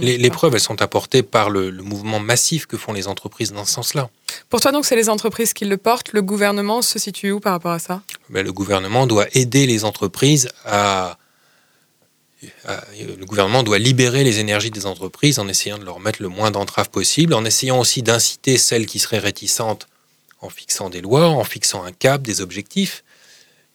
les, 0.01 0.17
les 0.19 0.29
preuves, 0.29 0.53
elles 0.53 0.61
sont 0.61 0.83
apportées 0.83 1.23
par 1.23 1.49
le, 1.49 1.71
le, 1.71 1.81
mouvement 1.81 2.19
massif 2.19 2.67
que 2.67 2.77
font 2.77 2.93
les 2.93 3.07
entreprises 3.07 3.51
dans 3.53 3.65
ce 3.65 3.73
sens-là. 3.73 4.09
Pour 4.49 4.61
toi, 4.61 4.71
donc, 4.71 4.85
c'est 4.85 4.95
les 4.95 5.09
entreprises 5.09 5.51
qui 5.51 5.65
le 5.65 5.77
portent. 5.77 6.13
Le 6.13 6.21
gouvernement 6.21 6.83
se 6.83 6.99
situe 6.99 7.31
où 7.31 7.39
par 7.39 7.53
rapport 7.53 7.71
à 7.71 7.79
ça? 7.79 8.03
Ben, 8.29 8.45
Le 8.45 8.53
gouvernement 8.53 9.07
doit 9.07 9.25
aider 9.33 9.65
les 9.65 9.83
entreprises 9.83 10.47
à 10.63 11.17
le 12.43 13.25
gouvernement 13.25 13.63
doit 13.63 13.79
libérer 13.79 14.23
les 14.23 14.39
énergies 14.39 14.71
des 14.71 14.85
entreprises 14.85 15.39
en 15.39 15.47
essayant 15.47 15.77
de 15.77 15.85
leur 15.85 15.99
mettre 15.99 16.21
le 16.21 16.29
moins 16.29 16.51
d'entraves 16.51 16.89
possible, 16.89 17.33
en 17.33 17.45
essayant 17.45 17.79
aussi 17.79 18.03
d'inciter 18.03 18.57
celles 18.57 18.85
qui 18.85 18.99
seraient 18.99 19.19
réticentes 19.19 19.87
en 20.39 20.49
fixant 20.49 20.89
des 20.89 21.01
lois, 21.01 21.27
en 21.27 21.43
fixant 21.43 21.83
un 21.83 21.91
cap, 21.91 22.21
des 22.21 22.41
objectifs. 22.41 23.03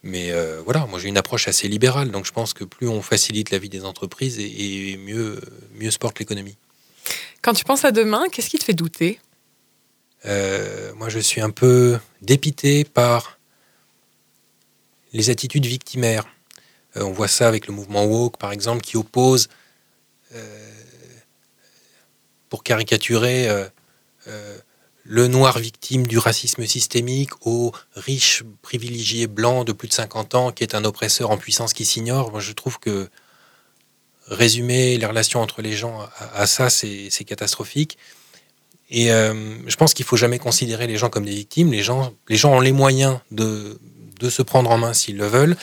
Mais 0.04 0.32
euh, 0.32 0.60
voilà, 0.64 0.86
moi 0.86 0.98
j'ai 0.98 1.08
une 1.08 1.18
approche 1.18 1.48
assez 1.48 1.68
libérale, 1.68 2.10
donc 2.10 2.26
je 2.26 2.32
pense 2.32 2.54
que 2.54 2.64
plus 2.64 2.88
on 2.88 3.02
facilite 3.02 3.50
la 3.50 3.58
vie 3.58 3.68
des 3.68 3.84
entreprises 3.84 4.38
et, 4.38 4.96
mieux, 4.96 5.40
mieux 5.74 5.90
se 5.90 5.98
porte 5.98 6.18
l'économie. 6.18 6.56
Quand 7.40 7.54
tu 7.54 7.64
penses 7.64 7.84
à 7.84 7.92
demain, 7.92 8.24
qu'est-ce 8.30 8.50
qui 8.50 8.58
te 8.58 8.64
fait 8.64 8.74
douter? 8.74 9.20
Euh, 10.24 10.92
Moi 10.94 11.08
je 11.08 11.18
suis 11.18 11.40
un 11.40 11.50
peu 11.50 11.98
dépité 12.20 12.84
par 12.84 13.38
les 15.12 15.30
attitudes 15.30 15.66
victimaires. 15.66 16.26
Euh, 16.96 17.02
on 17.02 17.12
voit 17.12 17.28
ça 17.28 17.48
avec 17.48 17.66
le 17.66 17.74
mouvement 17.74 18.04
woke, 18.04 18.36
par 18.36 18.52
exemple, 18.52 18.82
qui 18.82 18.96
oppose, 18.96 19.48
euh, 20.34 20.70
pour 22.48 22.62
caricaturer, 22.62 23.48
euh, 23.48 24.58
le 25.04 25.26
noir 25.26 25.58
victime 25.58 26.06
du 26.06 26.18
racisme 26.18 26.64
systémique 26.64 27.30
au 27.44 27.72
riche 27.96 28.44
privilégié 28.62 29.26
blanc 29.26 29.64
de 29.64 29.72
plus 29.72 29.88
de 29.88 29.92
50 29.92 30.36
ans 30.36 30.52
qui 30.52 30.62
est 30.62 30.76
un 30.76 30.84
oppresseur 30.84 31.30
en 31.30 31.38
puissance 31.38 31.72
qui 31.72 31.84
s'ignore. 31.84 32.30
Moi, 32.30 32.40
je 32.40 32.52
trouve 32.52 32.78
que 32.78 33.08
résumer 34.28 34.96
les 34.98 35.06
relations 35.06 35.40
entre 35.40 35.60
les 35.60 35.72
gens 35.72 36.06
à, 36.34 36.46
ça, 36.46 36.70
c'est 36.70 37.24
catastrophique. 37.26 37.98
Et 38.90 39.08
je 39.08 39.76
pense 39.76 39.92
qu'il 39.92 40.04
faut 40.04 40.16
jamais 40.16 40.38
considérer 40.38 40.86
les 40.86 40.96
gens 40.98 41.10
comme 41.10 41.24
des 41.24 41.34
victimes. 41.34 41.72
Les 41.72 41.82
gens, 41.82 42.14
les 42.28 42.36
gens 42.36 42.52
ont 42.52 42.60
les 42.60 42.70
moyens 42.70 43.18
de, 43.32 43.80
de 44.20 44.30
se 44.30 44.42
prendre 44.42 44.70
en 44.70 44.78
main 44.78 44.94
s'ils 44.94 45.16
le 45.16 45.26
veulent. 45.26 45.56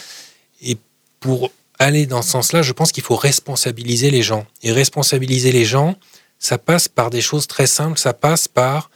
Et 0.62 0.78
pour 1.20 1.52
aller 1.80 2.06
dans 2.06 2.22
ce 2.22 2.32
sens-là, 2.32 2.62
je 2.62 2.74
pense 2.74 2.92
qu'il 2.92 3.04
faut 3.04 3.16
responsabiliser 3.16 4.12
les 4.12 4.22
gens. 4.22 4.46
Et 4.64 4.72
responsabiliser 4.72 5.52
les 5.52 5.66
gens, 5.66 5.98
ça 6.38 6.58
passe 6.58 6.88
par 6.88 7.10
des 7.10 7.22
choses 7.22 7.48
très 7.48 7.68
simples. 7.68 7.98
Ça 7.98 8.14
passe 8.14 8.48
par, 8.48 8.92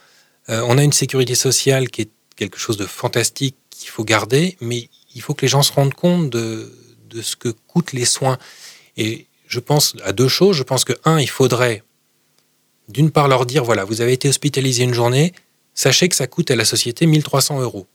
euh, 0.48 0.62
on 0.66 0.78
a 0.78 0.84
une 0.84 0.92
sécurité 0.92 1.34
sociale 1.34 1.90
qui 1.90 2.02
est 2.02 2.10
quelque 2.36 2.58
chose 2.58 2.76
de 2.76 2.86
fantastique 2.86 3.56
qu'il 3.70 3.88
faut 3.88 4.04
garder, 4.04 4.56
mais 4.60 4.88
il 5.14 5.22
faut 5.22 5.34
que 5.34 5.42
les 5.42 5.48
gens 5.48 5.62
se 5.62 5.72
rendent 5.72 5.94
compte 5.94 6.30
de, 6.30 6.72
de 7.08 7.22
ce 7.22 7.36
que 7.36 7.48
coûtent 7.48 7.92
les 7.92 8.04
soins. 8.04 8.38
Et 8.96 9.26
je 9.46 9.60
pense 9.60 9.96
à 10.04 10.12
deux 10.12 10.28
choses. 10.28 10.56
Je 10.56 10.62
pense 10.62 10.84
que, 10.84 10.92
un, 11.04 11.20
il 11.20 11.30
faudrait 11.30 11.82
d'une 12.88 13.10
part 13.10 13.28
leur 13.28 13.46
dire, 13.46 13.64
voilà, 13.64 13.84
vous 13.84 14.00
avez 14.00 14.12
été 14.12 14.28
hospitalisé 14.28 14.84
une 14.84 14.94
journée, 14.94 15.32
sachez 15.74 16.08
que 16.08 16.16
ça 16.16 16.26
coûte 16.26 16.50
à 16.50 16.56
la 16.56 16.64
société 16.64 17.06
1300 17.06 17.60
euros 17.60 17.86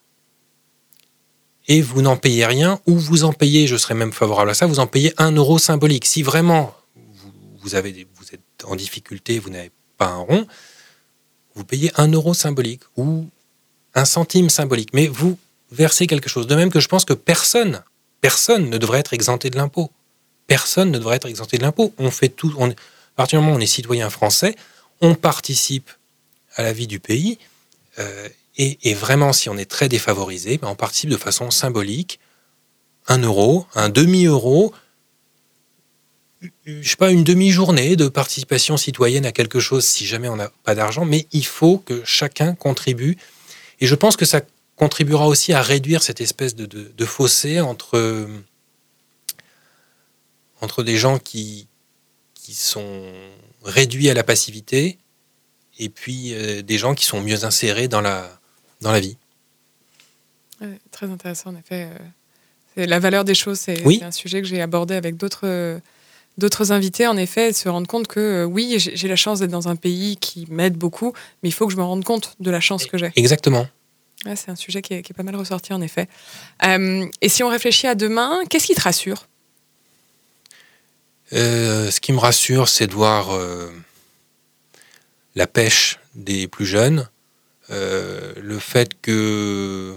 et 1.69 1.81
vous 1.81 2.01
n'en 2.01 2.17
payez 2.17 2.45
rien, 2.47 2.81
ou 2.87 2.97
vous 2.97 3.23
en 3.23 3.31
payez, 3.31 3.67
je 3.67 3.77
serais 3.77 3.93
même 3.93 4.11
favorable 4.11 4.49
à 4.49 4.53
ça, 4.55 4.65
vous 4.65 4.79
en 4.79 4.87
payez 4.87 5.13
un 5.17 5.31
euro 5.31 5.59
symbolique. 5.59 6.05
Si 6.05 6.23
vraiment 6.23 6.75
vous, 7.61 7.75
avez, 7.75 8.07
vous 8.15 8.25
êtes 8.33 8.65
en 8.65 8.75
difficulté, 8.75 9.37
vous 9.37 9.51
n'avez 9.51 9.71
pas 9.97 10.07
un 10.07 10.17
rond, 10.17 10.47
vous 11.53 11.63
payez 11.63 11.91
un 11.95 12.07
euro 12.07 12.33
symbolique 12.33 12.81
ou 12.97 13.27
un 13.93 14.05
centime 14.05 14.49
symbolique, 14.49 14.89
mais 14.93 15.07
vous 15.07 15.37
versez 15.71 16.07
quelque 16.07 16.27
chose. 16.27 16.47
De 16.47 16.55
même 16.55 16.71
que 16.71 16.79
je 16.79 16.87
pense 16.87 17.05
que 17.05 17.13
personne, 17.13 17.83
personne 18.19 18.69
ne 18.69 18.77
devrait 18.79 18.99
être 18.99 19.13
exempté 19.13 19.51
de 19.51 19.57
l'impôt. 19.57 19.91
Personne 20.47 20.89
ne 20.89 20.97
devrait 20.97 21.17
être 21.17 21.27
exempté 21.27 21.59
de 21.59 21.63
l'impôt. 21.63 21.93
On 21.99 22.09
fait 22.09 22.29
tout. 22.29 22.51
On, 22.57 22.71
à 22.71 22.75
partir 23.15 23.39
du 23.39 23.45
moment 23.45 23.55
où 23.55 23.59
on 23.59 23.61
est 23.61 23.67
citoyen 23.67 24.09
français, 24.09 24.55
on 25.01 25.13
participe 25.13 25.91
à 26.55 26.63
la 26.63 26.73
vie 26.73 26.87
du 26.87 26.99
pays. 26.99 27.37
Euh, 27.99 28.27
et, 28.61 28.93
vraiment, 28.93 29.31
si 29.31 29.47
on 29.47 29.57
est 29.57 29.69
très 29.69 29.87
défavorisé, 29.87 30.57
ben, 30.57 30.67
on 30.67 30.75
participe 30.75 31.09
de 31.09 31.15
façon 31.15 31.49
symbolique. 31.49 32.19
Un 33.07 33.19
euro, 33.19 33.65
un 33.73 33.87
demi-euro, 33.87 34.73
je 36.65 36.89
sais 36.89 36.97
pas, 36.97 37.11
une 37.11 37.23
demi-journée 37.23 37.95
de 37.95 38.09
participation 38.09 38.75
citoyenne 38.75 39.25
à 39.25 39.31
quelque 39.31 39.61
chose 39.61 39.85
si 39.85 40.05
jamais 40.05 40.27
on 40.27 40.35
n'a 40.35 40.51
pas 40.65 40.75
d'argent, 40.75 41.05
mais 41.05 41.25
il 41.31 41.45
faut 41.45 41.77
que 41.77 42.03
chacun 42.03 42.53
contribue. 42.53 43.17
Et 43.79 43.87
je 43.87 43.95
pense 43.95 44.17
que 44.17 44.25
ça 44.25 44.41
contribuera 44.75 45.27
aussi 45.27 45.53
à 45.53 45.61
réduire 45.61 46.03
cette 46.03 46.19
espèce 46.19 46.53
de, 46.53 47.05
fossé 47.05 47.61
entre, 47.61 48.27
entre 50.59 50.83
des 50.83 50.97
gens 50.97 51.17
qui, 51.17 51.69
qui 52.33 52.53
sont 52.53 53.05
réduits 53.63 54.09
à 54.09 54.13
la 54.13 54.25
passivité 54.25 54.97
et 55.77 55.87
puis 55.87 56.33
euh, 56.33 56.61
des 56.61 56.77
gens 56.77 56.93
qui 56.93 57.05
sont 57.05 57.21
mieux 57.21 57.45
insérés 57.45 57.87
dans 57.87 58.01
la, 58.01 58.38
dans 58.81 58.91
la 58.91 58.99
vie. 58.99 59.17
très 60.91 61.09
intéressant, 61.09 61.51
en 61.51 61.55
effet. 61.55 61.89
Euh, 62.77 62.85
la 62.85 62.99
valeur 62.99 63.25
des 63.25 63.35
choses, 63.35 63.59
c'est 63.59 64.03
un 64.03 64.11
sujet 64.11 64.41
que 64.41 64.47
j'ai 64.47 64.61
abordé 64.61 64.95
avec 64.95 65.17
d'autres 65.17 65.81
d'autres 66.39 66.71
invités, 66.71 67.05
en 67.05 67.17
effet, 67.17 67.53
se 67.53 67.69
rendre 67.69 67.87
compte 67.87 68.07
que 68.07 68.19
euh, 68.19 68.43
oui, 68.45 68.77
j'ai 68.79 69.07
la 69.07 69.15
chance 69.15 69.39
d'être 69.39 69.51
dans 69.51 69.67
un 69.67 69.75
pays 69.75 70.17
qui 70.17 70.47
m'aide 70.49 70.75
beaucoup, 70.75 71.13
mais 71.43 71.49
il 71.49 71.51
faut 71.51 71.67
que 71.67 71.73
je 71.73 71.77
me 71.77 71.83
rende 71.83 72.03
compte 72.03 72.35
de 72.39 72.49
la 72.49 72.59
chance 72.59 72.87
que 72.87 72.97
j'ai. 72.97 73.11
Exactement. 73.15 73.67
c'est 74.35 74.49
un 74.49 74.55
sujet 74.55 74.81
qui 74.81 74.95
est, 74.95 75.13
pas 75.13 75.23
mal 75.23 75.35
ressorti 75.35 75.73
en 75.73 75.81
effet. 75.81 76.07
Euh, 76.65 77.05
et 77.21 77.29
si 77.29 77.43
on 77.43 77.49
réfléchit 77.49 77.87
à 77.87 77.93
demain, 77.93 78.39
qu'est-ce 78.49 78.65
qui 78.65 78.73
te 78.73 78.81
rassure? 78.81 79.27
Euh, 81.33 81.91
Ce 81.91 81.99
qui 81.99 82.11
me 82.11 82.19
rassure, 82.19 82.67
c'est 82.69 82.87
de 82.87 82.93
voir 82.93 83.37
la 85.35 85.45
pêche 85.47 85.99
des 86.15 86.47
plus 86.47 86.65
jeunes, 86.65 87.07
le 87.69 88.59
fait 88.59 88.99
que 89.01 89.95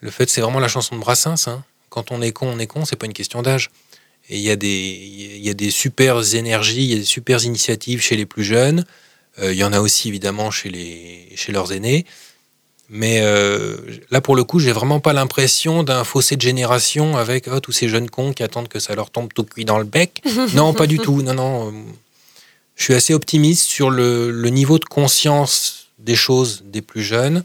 le 0.00 0.10
fait, 0.10 0.28
c'est 0.30 0.40
vraiment 0.40 0.60
la 0.60 0.68
chanson 0.68 0.94
de 0.94 1.00
Brassens. 1.00 1.48
Hein. 1.48 1.64
Quand 1.88 2.10
on 2.10 2.22
est 2.22 2.32
con, 2.32 2.48
on 2.54 2.58
est 2.58 2.66
con, 2.66 2.84
c'est 2.84 2.96
pas 2.96 3.06
une 3.06 3.12
question 3.12 3.42
d'âge. 3.42 3.70
Et 4.28 4.36
il 4.36 4.42
y, 4.42 4.50
a 4.50 4.56
des, 4.56 5.38
y 5.40 5.50
a 5.50 5.54
des 5.54 5.70
super 5.70 6.34
énergies, 6.34 6.82
il 6.82 6.90
y 6.90 6.94
a 6.94 6.98
des 6.98 7.04
super 7.04 7.44
initiatives 7.44 8.00
chez 8.00 8.16
les 8.16 8.26
plus 8.26 8.42
jeunes. 8.42 8.84
Euh, 9.40 9.52
il 9.52 9.58
y 9.58 9.64
en 9.64 9.72
a 9.72 9.80
aussi 9.80 10.08
évidemment 10.08 10.50
chez, 10.50 10.68
les, 10.68 11.28
chez 11.36 11.52
leurs 11.52 11.72
aînés. 11.72 12.06
Mais 12.88 13.20
euh, 13.22 13.76
là, 14.10 14.20
pour 14.20 14.36
le 14.36 14.44
coup, 14.44 14.58
j'ai 14.58 14.72
vraiment 14.72 15.00
pas 15.00 15.12
l'impression 15.12 15.82
d'un 15.82 16.04
fossé 16.04 16.36
de 16.36 16.40
génération 16.40 17.16
avec 17.16 17.48
oh, 17.48 17.60
tous 17.60 17.72
ces 17.72 17.88
jeunes 17.88 18.10
cons 18.10 18.32
qui 18.32 18.42
attendent 18.42 18.68
que 18.68 18.78
ça 18.78 18.94
leur 18.94 19.10
tombe 19.10 19.32
tout 19.32 19.44
cuit 19.44 19.64
dans 19.64 19.78
le 19.78 19.84
bec. 19.84 20.22
non, 20.54 20.72
pas 20.72 20.86
du 20.86 20.98
tout. 20.98 21.22
Non, 21.22 21.34
non. 21.34 21.72
Je 22.76 22.84
suis 22.84 22.94
assez 22.94 23.14
optimiste 23.14 23.64
sur 23.64 23.90
le, 23.90 24.30
le, 24.30 24.48
niveau 24.50 24.78
de 24.78 24.84
conscience 24.84 25.88
des 25.98 26.14
choses 26.14 26.62
des 26.66 26.82
plus 26.82 27.02
jeunes, 27.02 27.42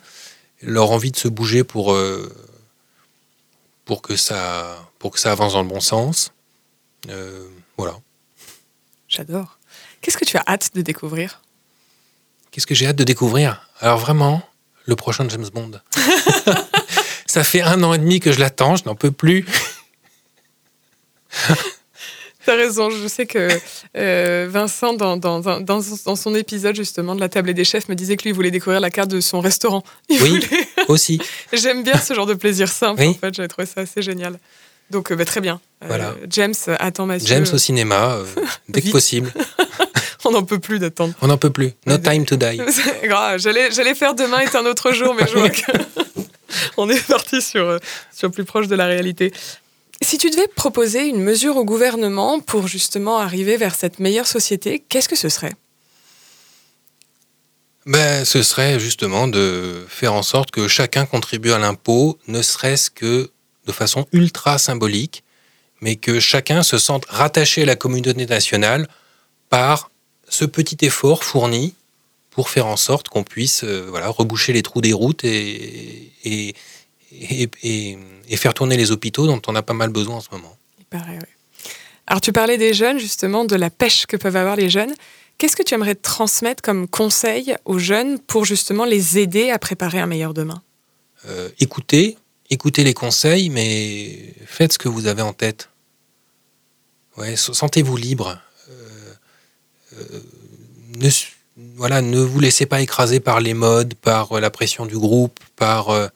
leur 0.61 0.91
envie 0.91 1.11
de 1.11 1.17
se 1.17 1.29
bouger 1.29 1.63
pour, 1.63 1.93
euh, 1.93 2.31
pour, 3.85 4.01
que, 4.01 4.15
ça, 4.15 4.77
pour 4.99 5.11
que 5.11 5.19
ça 5.19 5.31
avance 5.31 5.53
dans 5.53 5.63
le 5.63 5.69
bon 5.69 5.79
sens. 5.79 6.33
Euh, 7.09 7.47
voilà. 7.77 7.97
J'adore. 9.07 9.57
Qu'est-ce 10.01 10.17
que 10.17 10.25
tu 10.25 10.37
as 10.37 10.43
hâte 10.47 10.75
de 10.75 10.81
découvrir? 10.81 11.41
Qu'est-ce 12.51 12.67
que 12.67 12.75
j'ai 12.75 12.87
hâte 12.87 12.97
de 12.97 13.03
découvrir? 13.05 13.69
Alors 13.79 13.97
vraiment, 13.97 14.43
le 14.85 14.95
prochain 14.95 15.27
James 15.29 15.49
Bond. 15.53 15.79
Ça 17.25 17.45
fait 17.45 17.61
un 17.61 17.81
an 17.83 17.93
et 17.93 17.97
demi 17.97 18.19
que 18.19 18.33
je 18.33 18.39
l'attends, 18.39 18.75
je 18.75 18.83
n'en 18.83 18.95
peux 18.95 19.11
plus. 19.11 19.45
T'as 22.45 22.55
raison, 22.55 22.89
je 22.89 23.07
sais 23.07 23.25
que 23.25 23.47
euh, 23.97 24.47
Vincent, 24.49 24.93
dans, 24.93 25.17
dans, 25.17 25.59
dans, 25.59 25.81
son 25.81 26.35
épisode 26.35 26.75
justement 26.75 27.15
de 27.15 27.19
la 27.19 27.29
table 27.29 27.53
des 27.53 27.63
chefs, 27.63 27.87
me 27.89 27.95
disait 27.95 28.17
que 28.17 28.23
lui 28.23 28.31
voulait 28.31 28.51
découvrir 28.51 28.79
la 28.79 28.89
carte 28.89 29.09
de 29.09 29.21
son 29.21 29.39
restaurant. 29.39 29.83
oui, 30.09 30.39
aussi. 30.87 31.21
J'aime 31.53 31.83
bien 31.83 31.97
ce 31.97 32.13
genre 32.13 32.25
de 32.25 32.33
plaisir 32.33 32.67
simple, 32.67 33.01
en 33.01 33.13
fait, 33.13 33.33
j'avais 33.33 33.47
trouvé 33.47 33.65
ça 33.65 33.81
assez 33.81 34.01
génial. 34.01 34.39
Donc, 34.89 35.11
euh, 35.11 35.15
bah, 35.15 35.25
très 35.25 35.39
bien. 35.39 35.61
Euh, 35.83 35.87
voilà. 35.87 36.15
James 36.29 36.53
attend 36.79 37.05
Mathieu. 37.05 37.27
James 37.27 37.47
au 37.53 37.57
cinéma, 37.57 38.17
dès 38.69 38.81
que 38.81 38.89
possible. 38.89 39.31
On 40.23 40.31
n'en 40.31 40.43
peut 40.43 40.59
plus 40.59 40.79
d'attendre. 40.79 41.13
On 41.21 41.27
n'en 41.27 41.37
peut 41.37 41.49
plus. 41.49 41.71
No 41.87 41.97
time 41.97 42.25
to 42.25 42.35
die. 42.35 42.61
J'allais, 43.37 43.71
j'allais 43.71 43.95
faire 43.95 44.13
demain 44.13 44.39
est 44.39 44.55
un 44.55 44.65
autre 44.65 44.91
jour, 44.91 45.15
mais 45.15 45.25
je 45.27 45.33
vois 45.33 45.49
qu'on 46.75 46.89
est 46.89 47.07
parti 47.07 47.41
sur, 47.41 47.67
euh, 47.67 47.77
sur 48.15 48.29
plus 48.31 48.43
proche 48.43 48.67
de 48.67 48.75
la 48.75 48.85
réalité. 48.85 49.33
Si 50.03 50.17
tu 50.17 50.29
devais 50.29 50.47
proposer 50.47 51.07
une 51.07 51.21
mesure 51.21 51.57
au 51.57 51.65
gouvernement 51.65 52.39
pour 52.39 52.67
justement 52.67 53.19
arriver 53.19 53.57
vers 53.57 53.75
cette 53.75 53.99
meilleure 53.99 54.27
société, 54.27 54.83
qu'est-ce 54.89 55.07
que 55.07 55.15
ce 55.15 55.29
serait? 55.29 55.53
Ben, 57.85 58.25
Ce 58.25 58.41
serait 58.41 58.79
justement 58.79 59.27
de 59.27 59.85
faire 59.87 60.13
en 60.13 60.23
sorte 60.23 60.51
que 60.51 60.67
chacun 60.67 61.05
contribue 61.05 61.51
à 61.51 61.59
l'impôt, 61.59 62.17
ne 62.27 62.41
serait-ce 62.41 62.89
que 62.89 63.31
de 63.67 63.71
façon 63.71 64.07
ultra 64.11 64.57
symbolique, 64.57 65.23
mais 65.81 65.95
que 65.95 66.19
chacun 66.19 66.63
se 66.63 66.77
sente 66.77 67.05
rattaché 67.05 67.63
à 67.63 67.65
la 67.65 67.75
communauté 67.75 68.25
nationale 68.25 68.87
par 69.49 69.91
ce 70.27 70.45
petit 70.45 70.77
effort 70.85 71.23
fourni 71.23 71.75
pour 72.31 72.49
faire 72.49 72.65
en 72.65 72.77
sorte 72.77 73.09
qu'on 73.09 73.23
puisse 73.23 73.63
euh, 73.63 73.85
voilà, 73.89 74.07
reboucher 74.07 74.53
les 74.53 74.63
trous 74.63 74.81
des 74.81 74.93
routes 74.93 75.23
et, 75.25 76.55
faire 78.37 78.53
tourner 78.53 78.77
les 78.77 78.91
hôpitaux 78.91 79.27
dont 79.27 79.41
on 79.47 79.55
a 79.55 79.61
pas 79.61 79.73
mal 79.73 79.89
besoin 79.89 80.17
en 80.17 80.21
ce 80.21 80.29
moment. 80.31 80.55
Il 80.79 80.85
paraît, 80.85 81.19
oui. 81.19 81.27
Alors 82.07 82.21
tu 82.21 82.31
parlais 82.33 82.57
des 82.57 82.73
jeunes, 82.73 82.99
justement, 82.99 83.45
de 83.45 83.55
la 83.55 83.69
pêche 83.69 84.05
que 84.05 84.17
peuvent 84.17 84.35
avoir 84.35 84.55
les 84.55 84.69
jeunes. 84.69 84.93
Qu'est-ce 85.37 85.55
que 85.55 85.63
tu 85.63 85.73
aimerais 85.73 85.95
transmettre 85.95 86.61
comme 86.61 86.87
conseil 86.87 87.55
aux 87.65 87.79
jeunes 87.79 88.19
pour 88.19 88.45
justement 88.45 88.85
les 88.85 89.17
aider 89.17 89.49
à 89.49 89.59
préparer 89.59 89.99
un 89.99 90.07
meilleur 90.07 90.33
demain? 90.33 90.61
Euh, 91.27 91.49
Écoutez, 91.59 92.17
écoutez 92.49 92.83
les 92.83 92.93
conseils, 92.93 93.49
mais 93.49 94.33
faites 94.45 94.73
ce 94.73 94.77
que 94.77 94.89
vous 94.89 95.07
avez 95.07 95.21
en 95.21 95.33
tête. 95.33 95.69
Ouais, 97.17 97.35
sentez-vous 97.35 97.97
libre. 97.97 98.39
Euh, 98.69 100.19
ne, 100.97 101.09
voilà, 101.75 102.01
ne 102.01 102.19
vous 102.19 102.39
laissez 102.39 102.65
pas 102.65 102.81
écraser 102.81 103.19
par 103.19 103.39
les 103.39 103.53
modes, 103.53 103.93
par 103.95 104.33
euh, 104.33 104.39
la 104.39 104.49
pression 104.49 104.85
du 104.85 104.97
groupe, 104.97 105.39
par 105.55 105.89
euh, 105.89 106.07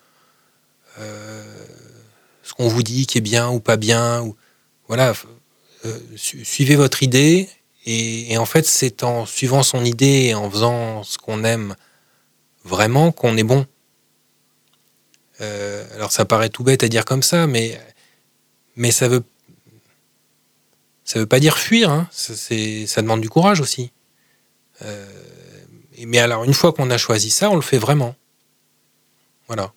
qu'on 2.56 2.68
vous 2.68 2.84
dit 2.84 3.06
qui 3.06 3.18
est 3.18 3.22
bien 3.22 3.50
ou 3.50 3.60
pas 3.60 3.78
bien. 3.78 4.22
Ou, 4.22 4.36
voilà, 4.88 5.14
suivez 6.16 6.76
votre 6.76 7.04
idée 7.04 7.50
et, 7.86 8.38
en 8.38 8.46
fait, 8.46 8.66
c'est 8.66 9.04
en 9.04 9.26
suivant 9.26 9.62
son 9.62 9.86
idée 9.86 10.28
et 10.28 10.34
en 10.34 10.50
faisant 10.50 11.04
ce 11.04 11.18
qu'on 11.18 11.44
aime 11.44 11.76
vraiment 12.64 13.12
qu'on 13.12 13.38
est 13.38 13.44
bon. 13.44 13.68
alors 15.40 16.12
ça 16.12 16.26
paraît 16.26 16.50
tout 16.50 16.64
bête 16.64 16.84
à 16.84 16.88
dire 16.88 17.06
comme 17.06 17.24
ça, 17.24 17.46
mais, 17.46 17.80
mais 18.76 18.92
ça 18.92 19.08
veut 19.08 19.24
ça 21.06 21.20
veut 21.20 21.28
pas 21.28 21.40
dire 21.40 21.60
fuir, 21.60 21.92
hein. 21.92 22.10
ça, 22.12 22.34
ça 22.36 23.02
demande 23.04 23.22
du 23.22 23.30
courage 23.30 23.62
aussi. 23.62 23.92
Euh, 24.82 25.06
mais 26.06 26.18
alors, 26.18 26.44
une 26.44 26.54
fois 26.54 26.74
qu'on 26.74 26.90
a 26.90 26.98
choisi 26.98 27.30
ça, 27.30 27.52
on 27.52 27.56
le 27.56 27.62
fait 27.62 27.78
vraiment. 27.78 28.16
Voilà. 29.48 29.72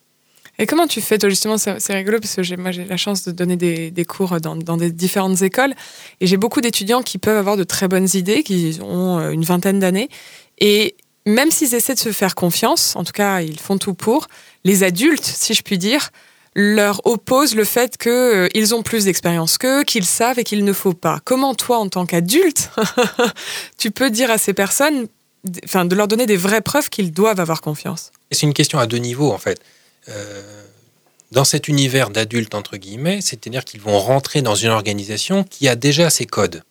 Et 0.59 0.67
comment 0.67 0.89
tu 0.89 1.01
fais, 1.01 1.19
toi, 1.19 1.29
justement, 1.29 1.57
c'est 1.57 1.93
rigolo, 1.93 2.19
parce 2.19 2.35
que 2.35 2.57
moi, 2.57 2.73
j'ai 2.73 2.85
la 2.85 2.97
chance 2.97 3.23
de 3.23 3.31
donner 3.31 3.57
des, 3.57 4.05
cours 4.05 4.41
dans, 4.41 4.57
des 4.57 4.91
différentes 4.91 5.41
écoles, 5.43 5.75
et 6.21 6.27
j'ai 6.27 6.37
beaucoup 6.37 6.61
d'étudiants 6.61 7.03
qui 7.03 7.19
peuvent 7.19 7.37
avoir 7.37 7.57
de 7.57 7.65
très 7.65 7.87
bonnes 7.87 8.09
idées, 8.15 8.43
qui 8.43 8.79
ont 8.83 9.19
euh, 9.19 9.31
une 9.31 9.45
vingtaine 9.45 9.79
d'années, 9.79 10.09
et 10.59 10.97
même 11.27 11.53
s'ils 11.53 11.75
essaient 11.75 11.95
de 11.95 12.01
se 12.01 12.11
faire 12.11 12.35
confiance, 12.35 12.97
en 12.97 13.05
tout 13.05 13.13
cas, 13.13 13.41
ils 13.41 13.61
font 13.61 13.79
tout 13.79 13.95
pour, 13.95 14.27
les 14.65 14.83
adultes, 14.83 15.25
si 15.25 15.55
je 15.55 15.63
puis 15.63 15.79
dire, 15.79 16.11
leur 16.57 17.07
oppose 17.07 17.55
le 17.55 17.63
fait 17.63 17.97
qu'ils 17.97 18.11
euh, 18.11 18.73
ont 18.75 18.83
plus 18.83 19.05
d'expérience 19.05 19.59
qu'eux, 19.59 19.85
qu'ils 19.85 20.07
savent 20.07 20.41
et 20.41 20.45
qu'il 20.45 20.65
ne 20.65 20.73
faut 20.73 20.95
pas. 20.95 21.21
Comment 21.25 21.55
toi, 21.55 21.79
en 21.79 21.89
tant 21.89 22.05
qu'adulte, 22.05 22.71
tu 23.79 23.93
peux 23.93 24.11
dire 24.11 24.29
à 24.29 24.39
ces 24.39 24.55
personnes, 24.55 25.07
enfin, 25.65 25.85
de 25.85 25.95
leur 25.95 26.09
donner 26.09 26.27
des 26.27 26.37
vraies 26.37 26.63
preuves 26.63 26.89
qu'ils 26.89 27.13
doivent 27.13 27.39
avoir 27.39 27.61
confiance? 27.61 28.11
C'est 28.33 28.47
une 28.47 28.55
question 28.55 28.81
à 28.81 28.87
deux 28.87 28.97
niveaux, 28.97 29.31
en 29.31 29.39
fait. 29.39 29.61
Euh, 30.09 30.65
dans 31.31 31.45
cet 31.45 31.69
univers 31.69 32.11
d'adultes, 32.11 32.55
entre 32.55 32.77
guillemets, 32.77 33.21
c'est-à-dire 33.21 33.65
qu'ils 33.65 33.81
vont 33.81 33.99
rentrer 33.99 34.41
dans 34.41 34.55
une 34.55 34.71
organisation 34.71 35.45
qui 35.45 35.69
a 35.69 35.77
déjà 35.77 36.09
ses 36.09 36.25
codes. 36.25 36.63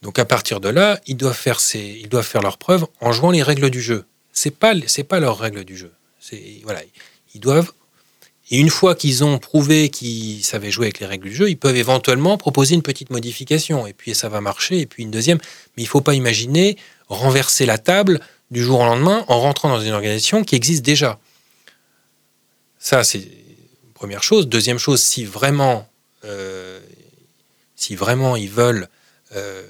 Donc 0.00 0.18
à 0.18 0.24
partir 0.24 0.60
de 0.60 0.70
là, 0.70 0.98
ils 1.06 1.16
doivent 1.16 1.36
faire, 1.36 1.60
ils 1.74 2.08
doivent 2.08 2.26
faire 2.26 2.40
leurs 2.40 2.56
preuves 2.56 2.86
en 3.00 3.12
jouant 3.12 3.30
les 3.30 3.42
règles 3.42 3.68
du 3.68 3.82
jeu. 3.82 4.06
C'est 4.32 4.50
pas, 4.50 4.72
c'est 4.86 5.04
pas 5.04 5.20
leurs 5.20 5.38
règles 5.38 5.64
du 5.64 5.76
jeu. 5.76 5.92
Voilà, 6.64 6.80
ils 7.34 7.40
doivent 7.40 7.72
et 8.50 8.58
une 8.58 8.70
fois 8.70 8.94
qu'ils 8.96 9.22
ont 9.22 9.38
prouvé 9.38 9.90
qu'ils 9.90 10.44
savaient 10.44 10.72
jouer 10.72 10.86
avec 10.86 10.98
les 10.98 11.06
règles 11.06 11.28
du 11.28 11.34
jeu, 11.34 11.48
ils 11.48 11.56
peuvent 11.56 11.76
éventuellement 11.76 12.36
proposer 12.36 12.74
une 12.74 12.82
petite 12.82 13.10
modification. 13.10 13.86
Et 13.86 13.92
puis 13.92 14.14
ça 14.14 14.28
va 14.28 14.40
marcher, 14.40 14.80
et 14.80 14.86
puis 14.86 15.04
une 15.04 15.12
deuxième. 15.12 15.38
Mais 15.76 15.84
il 15.84 15.86
ne 15.86 15.90
faut 15.90 16.00
pas 16.00 16.14
imaginer 16.14 16.76
renverser 17.08 17.64
la 17.64 17.78
table 17.78 18.20
du 18.50 18.62
jour 18.62 18.80
au 18.80 18.84
lendemain 18.84 19.24
en 19.28 19.40
rentrant 19.40 19.68
dans 19.68 19.80
une 19.80 19.92
organisation 19.92 20.42
qui 20.42 20.56
existe 20.56 20.84
déjà. 20.84 21.20
Ça, 22.80 23.04
c'est 23.04 23.28
première 23.94 24.22
chose. 24.22 24.48
Deuxième 24.48 24.78
chose, 24.78 25.02
si 25.02 25.26
vraiment, 25.26 25.86
euh, 26.24 26.80
ils 27.90 28.50
veulent 28.50 28.88
euh, 29.36 29.68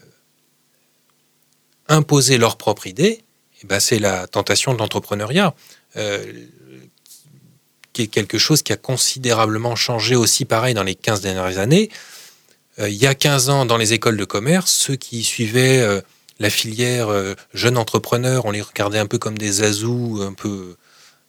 imposer 1.88 2.38
leur 2.38 2.56
propre 2.56 2.86
idée, 2.86 3.24
eh 3.62 3.66
ben 3.66 3.80
c'est 3.80 3.98
la 3.98 4.28
tentation 4.28 4.72
de 4.72 4.78
l'entrepreneuriat. 4.78 5.54
Euh, 5.96 6.32
qui 7.92 8.02
est 8.02 8.06
quelque 8.06 8.38
chose 8.38 8.62
qui 8.62 8.72
a 8.72 8.76
considérablement 8.76 9.74
changé 9.74 10.14
aussi 10.14 10.44
pareil 10.44 10.74
dans 10.74 10.84
les 10.84 10.94
15 10.94 11.22
dernières 11.22 11.58
années. 11.58 11.90
Il 12.78 12.94
y 12.94 13.08
a 13.08 13.16
15 13.16 13.50
ans, 13.50 13.66
dans 13.66 13.76
les 13.76 13.92
écoles 13.92 14.16
de 14.16 14.24
commerce, 14.24 14.70
ceux 14.70 14.94
qui 14.94 15.24
suivaient 15.24 16.00
la 16.38 16.50
filière 16.50 17.08
jeunes 17.52 17.76
entrepreneurs, 17.76 18.44
on 18.44 18.52
les 18.52 18.62
regardait 18.62 19.00
un 19.00 19.06
peu 19.06 19.18
comme 19.18 19.36
des 19.36 19.64
azous, 19.64 20.20
un 20.22 20.32
peu, 20.34 20.76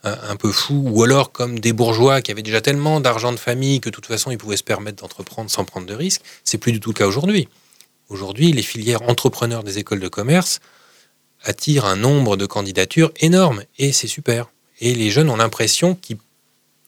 un, 0.03 0.35
peu 0.35 0.51
fous, 0.51 0.83
ou 0.85 1.03
alors 1.03 1.31
comme 1.31 1.59
des 1.59 1.73
bourgeois 1.73 2.21
qui 2.21 2.31
avaient 2.31 2.41
déjà 2.41 2.61
tellement 2.61 2.99
d'argent 2.99 3.31
de 3.31 3.37
famille 3.37 3.79
que 3.79 3.89
de 3.89 3.93
toute 3.93 4.07
façon 4.07 4.31
ils 4.31 4.37
pouvaient 4.37 4.57
se 4.57 4.63
permettre 4.63 5.01
d'entreprendre 5.01 5.51
sans 5.51 5.63
prendre 5.63 5.85
de 5.85 5.93
risques. 5.93 6.23
C'est 6.43 6.57
plus 6.57 6.71
du 6.71 6.79
tout 6.79 6.89
le 6.89 6.95
cas 6.95 7.05
aujourd'hui. 7.05 7.47
Aujourd'hui, 8.09 8.51
les 8.51 8.63
filières 8.63 9.03
entrepreneurs 9.03 9.63
des 9.63 9.77
écoles 9.77 9.99
de 9.99 10.07
commerce 10.07 10.59
attirent 11.43 11.85
un 11.85 11.95
nombre 11.95 12.35
de 12.35 12.45
candidatures 12.45 13.11
énorme 13.19 13.63
et 13.77 13.91
c'est 13.91 14.07
super. 14.07 14.49
Et 14.79 14.95
les 14.95 15.11
jeunes 15.11 15.29
ont 15.29 15.37
l'impression 15.37 15.95
qu'ils 15.95 16.17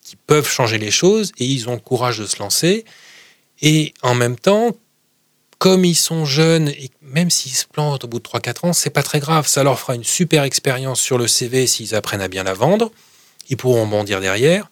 qui 0.04 0.16
peuvent 0.16 0.50
changer 0.50 0.78
les 0.78 0.92
choses 0.92 1.32
et 1.38 1.46
ils 1.46 1.70
ont 1.70 1.74
le 1.74 1.80
courage 1.80 2.20
de 2.20 2.26
se 2.26 2.38
lancer. 2.40 2.86
Et 3.62 3.94
en 4.02 4.14
même 4.14 4.38
temps, 4.38 4.76
comme 5.64 5.86
ils 5.86 5.96
sont 5.96 6.26
jeunes, 6.26 6.68
et 6.68 6.92
même 7.02 7.30
s'ils 7.30 7.54
se 7.54 7.66
plantent 7.66 8.04
au 8.04 8.10
bout 8.10 8.20
de 8.20 8.26
3-4 8.26 8.68
ans, 8.68 8.74
c'est 8.74 8.90
pas 8.90 9.02
très 9.02 9.22
grave. 9.22 9.48
Ça 9.48 9.64
leur 9.64 9.80
fera 9.80 9.96
une 9.96 10.04
super 10.04 10.44
expérience 10.44 11.00
sur 11.00 11.18
le 11.18 11.26
CV 11.26 11.68
s'ils 11.68 11.96
apprennent 11.96 12.20
à 12.20 12.28
bien 12.28 12.44
la 12.44 12.54
vendre. 12.54 12.92
Ils 13.48 13.56
pourront 13.56 13.88
bondir 13.88 14.20
derrière. 14.20 14.70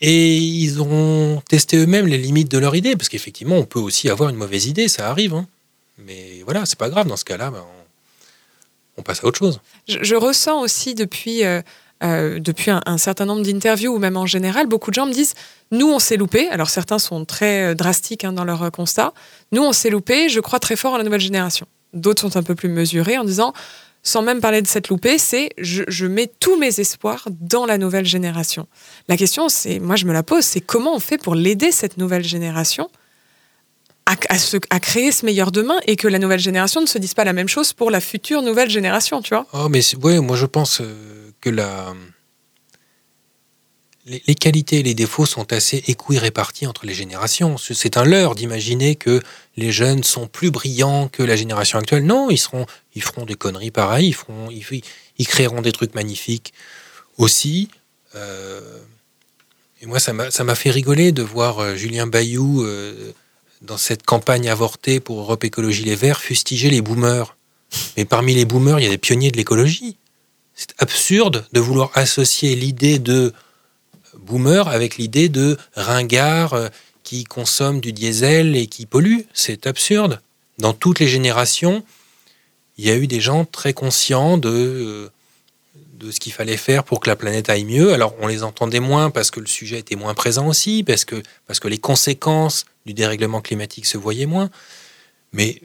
Et 0.00 0.36
ils 0.36 0.80
auront 0.80 1.40
testé 1.48 1.76
eux-mêmes 1.76 2.08
les 2.08 2.18
limites 2.18 2.50
de 2.50 2.58
leur 2.58 2.74
idée, 2.74 2.96
parce 2.96 3.08
qu'effectivement, 3.08 3.54
on 3.54 3.66
peut 3.66 3.78
aussi 3.78 4.10
avoir 4.10 4.30
une 4.30 4.36
mauvaise 4.36 4.66
idée, 4.66 4.88
ça 4.88 5.08
arrive. 5.10 5.34
hein. 5.34 5.46
Mais 5.98 6.42
voilà, 6.44 6.66
c'est 6.66 6.76
pas 6.78 6.90
grave, 6.90 7.06
dans 7.06 7.16
ce 7.16 7.24
cas-là, 7.24 7.52
ben, 7.52 7.64
on, 8.96 9.02
passe 9.02 9.22
à 9.22 9.28
autre 9.28 9.38
chose. 9.38 9.60
Je, 9.86 10.02
je 10.02 10.16
ressens 10.16 10.60
aussi 10.60 10.96
depuis, 10.96 11.44
euh, 11.44 11.62
euh, 12.04 12.38
depuis 12.38 12.70
un, 12.70 12.98
certain 12.98 13.26
nombre 13.26 13.42
d'interviews, 13.42 13.92
ou 13.92 13.98
même 13.98 14.16
en 14.16 14.26
général, 14.26 14.66
beaucoup 14.68 14.90
de 14.90 14.94
gens 14.94 15.06
me 15.06 15.12
disent 15.12 15.34
Nous, 15.72 15.88
on 15.88 15.98
s'est 15.98 16.16
loupé. 16.16 16.48
Alors 16.48 16.70
certains 16.70 17.00
sont 17.00 17.24
très 17.24 17.72
euh, 17.72 17.74
drastiques 17.74 18.24
hein, 18.24 18.32
dans 18.32 18.44
leur 18.44 18.62
euh, 18.62 18.70
constat. 18.70 19.12
Nous, 19.50 19.62
on 19.62 19.72
s'est 19.72 19.90
loupé, 19.90 20.28
je 20.28 20.38
crois 20.38 20.60
très 20.60 20.76
fort 20.76 20.94
à 20.94 20.98
la 20.98 21.04
nouvelle 21.04 21.20
génération. 21.20 21.66
D'autres 21.94 22.22
sont 22.22 22.36
un 22.36 22.42
peu 22.44 22.54
plus 22.54 22.68
mesurés 22.68 23.18
en 23.18 23.24
disant 23.24 23.52
sans 24.04 24.22
même 24.22 24.40
parler 24.40 24.62
de 24.62 24.68
cette 24.68 24.88
loupée, 24.88 25.18
c'est 25.18 25.50
je, 25.58 26.06
mets 26.06 26.30
tous 26.38 26.56
mes 26.56 26.80
espoirs 26.80 27.26
dans 27.40 27.66
la 27.66 27.78
nouvelle 27.78 28.06
génération. 28.06 28.68
La 29.08 29.16
question, 29.16 29.48
c'est, 29.48 29.80
moi 29.80 29.96
je 29.96 30.06
me 30.06 30.12
la 30.12 30.22
pose, 30.22 30.44
c'est 30.44 30.60
comment 30.60 30.94
on 30.94 31.00
fait 31.00 31.18
pour 31.18 31.34
l'aider 31.34 31.72
cette 31.72 31.96
nouvelle 31.96 32.24
génération 32.24 32.88
à, 34.06 34.80
créer 34.80 35.12
ce 35.12 35.26
meilleur 35.26 35.52
demain 35.52 35.78
et 35.86 35.96
que 35.96 36.08
la 36.08 36.18
nouvelle 36.18 36.40
génération 36.40 36.80
ne 36.80 36.86
se 36.86 36.96
dise 36.96 37.12
pas 37.12 37.24
la 37.24 37.34
même 37.34 37.48
chose 37.48 37.74
pour 37.74 37.90
la 37.90 38.00
future 38.00 38.40
nouvelle 38.40 38.70
génération, 38.70 39.20
tu 39.20 39.34
vois? 39.34 39.46
Oh, 39.52 39.68
mais 39.68 39.82
ouais, 39.96 40.20
moi 40.20 40.36
je 40.36 40.46
pense 40.46 40.80
les, 44.06 44.34
qualités 44.34 44.80
et 44.80 44.82
les 44.82 44.94
défauts 44.94 45.26
sont 45.26 45.52
assez 45.52 45.82
équirépartis 45.86 46.66
entre 46.66 46.86
les 46.86 46.94
générations. 46.94 47.58
C'est- 47.58 47.96
un 47.96 48.04
leurre 48.04 48.34
d'imaginer 48.34 48.96
que 48.96 49.20
les 49.56 49.72
jeunes 49.72 50.02
sont 50.02 50.26
plus 50.26 50.50
brillants 50.50 51.08
que 51.08 51.22
la 51.22 51.36
génération 51.36 51.78
actuelle. 51.78 52.04
Non, 52.04 52.30
ils, 52.30 52.38
seront, 52.38 52.66
ils 52.94 53.02
feront 53.02 53.24
des 53.24 53.34
conneries 53.34 53.70
pareilles, 53.70 54.08
ils, 54.08 54.14
feront, 54.14 54.48
ils, 54.50 55.26
créeront 55.26 55.60
des 55.60 55.72
trucs 55.72 55.94
magnifiques 55.94 56.52
aussi. 57.18 57.68
Euh, 58.14 58.78
et 59.80 59.86
moi, 59.86 60.00
ça 60.00 60.12
m'a 60.12 60.30
ça 60.30 60.44
m'a 60.44 60.54
fait 60.54 60.70
rigoler 60.70 61.12
de 61.12 61.22
voir 61.22 61.58
euh, 61.60 61.74
Julien 61.76 62.06
Bayou, 62.06 62.64
euh, 62.64 63.12
dans 63.62 63.76
cette 63.76 64.04
campagne 64.04 64.48
avortée 64.48 65.00
pour 65.00 65.20
Europe 65.20 65.44
Écologie 65.44 65.84
Les 65.84 65.96
Verts, 65.96 66.20
fustiger 66.20 66.70
les 66.70 66.80
boomers. 66.80 67.36
Mais 67.96 68.04
parmi 68.04 68.34
les 68.34 68.44
boomers, 68.44 68.80
il 68.80 68.84
y 68.84 68.86
a 68.86 68.90
des 68.90 68.98
pionniers 68.98 69.30
de 69.30 69.36
l'écologie. 69.36 69.96
C'est 70.58 70.74
absurde 70.78 71.46
de 71.52 71.60
vouloir 71.60 71.92
associer 71.94 72.56
l'idée 72.56 72.98
de 72.98 73.32
boomer 74.16 74.66
avec 74.66 74.96
l'idée 74.96 75.28
de 75.28 75.56
ringard 75.76 76.52
euh, 76.54 76.66
qui 77.04 77.22
consomme 77.22 77.80
du 77.80 77.92
diesel 77.92 78.56
et 78.56 78.66
qui 78.66 78.84
pollue. 78.84 79.20
C'est 79.32 79.68
absurde. 79.68 80.20
Dans 80.58 80.72
toutes 80.72 80.98
les 80.98 81.06
générations, 81.06 81.84
il 82.76 82.86
y 82.86 82.90
a 82.90 82.96
eu 82.96 83.06
des 83.06 83.20
gens 83.20 83.44
très 83.44 83.72
conscients 83.72 84.36
de, 84.36 84.50
euh, 84.50 85.10
de 85.92 86.10
ce 86.10 86.18
qu'il 86.18 86.32
fallait 86.32 86.56
faire 86.56 86.82
pour 86.82 86.98
que 86.98 87.08
la 87.08 87.14
planète 87.14 87.48
aille 87.48 87.64
mieux. 87.64 87.92
Alors 87.92 88.16
on 88.18 88.26
les 88.26 88.42
entendait 88.42 88.80
moins 88.80 89.10
parce 89.10 89.30
que 89.30 89.38
le 89.38 89.46
sujet 89.46 89.78
était 89.78 89.94
moins 89.94 90.14
présent 90.14 90.48
aussi, 90.48 90.82
parce 90.82 91.04
que, 91.04 91.22
parce 91.46 91.60
que 91.60 91.68
les 91.68 91.78
conséquences 91.78 92.64
du 92.84 92.94
dérèglement 92.94 93.42
climatique 93.42 93.86
se 93.86 93.96
voyaient 93.96 94.26
moins. 94.26 94.50
Mais 95.32 95.62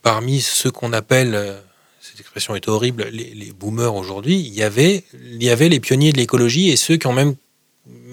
parmi 0.00 0.40
ceux 0.40 0.70
qu'on 0.70 0.94
appelle, 0.94 1.34
euh, 1.34 1.60
cette 2.00 2.20
expression 2.20 2.56
est 2.56 2.68
horrible, 2.68 3.04
les, 3.12 3.52
boomers 3.52 3.94
aujourd'hui, 3.94 4.40
il 4.40 4.54
y, 4.54 4.62
avait, 4.62 5.04
y 5.22 5.50
avait 5.50 5.68
les 5.68 5.80
pionniers 5.80 6.12
de 6.12 6.16
l'écologie 6.16 6.70
et 6.70 6.76
ceux 6.76 6.96
qui 6.96 7.06
ont 7.06 7.12
même 7.12 7.34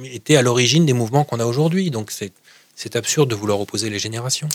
été 0.03 0.35
à 0.35 0.41
l'origine 0.41 0.85
des 0.85 0.93
mouvements 0.93 1.23
qu'on 1.23 1.39
a 1.39 1.45
aujourd'hui. 1.45 1.89
Donc 1.89 2.11
c'est 2.11 2.33
c'est 2.77 2.95
absurde 2.95 3.27
de 3.27 3.33
vouloir 3.33 3.59
opposer 3.59 3.89
les 3.89 3.97
générations. 3.97 4.47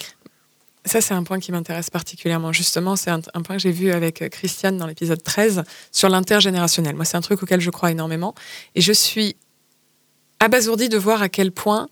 Ça, 0.84 1.00
c'est 1.00 1.12
un 1.12 1.24
point 1.24 1.40
qui 1.40 1.50
m'intéresse 1.50 1.90
particulièrement. 1.90 2.52
Justement, 2.52 2.94
c'est 2.94 3.10
un, 3.10 3.20
un 3.34 3.42
point 3.42 3.56
que 3.56 3.62
j'ai 3.62 3.72
vu 3.72 3.90
avec 3.90 4.22
euh, 4.22 4.28
Christiane 4.28 4.78
dans 4.78 4.86
l'épisode 4.86 5.22
13 5.22 5.64
sur 5.90 6.08
l'intergénérationnel. 6.08 6.94
Moi, 6.94 7.04
c'est 7.04 7.16
un 7.16 7.20
truc 7.20 7.42
auquel 7.42 7.60
je 7.60 7.70
crois 7.70 7.90
énormément. 7.90 8.36
Et 8.76 8.80
je 8.80 8.92
suis 8.92 9.34
abasourdie 10.38 10.88
de 10.88 10.98
voir 10.98 11.20
à 11.20 11.28
quel 11.28 11.50
point 11.50 11.88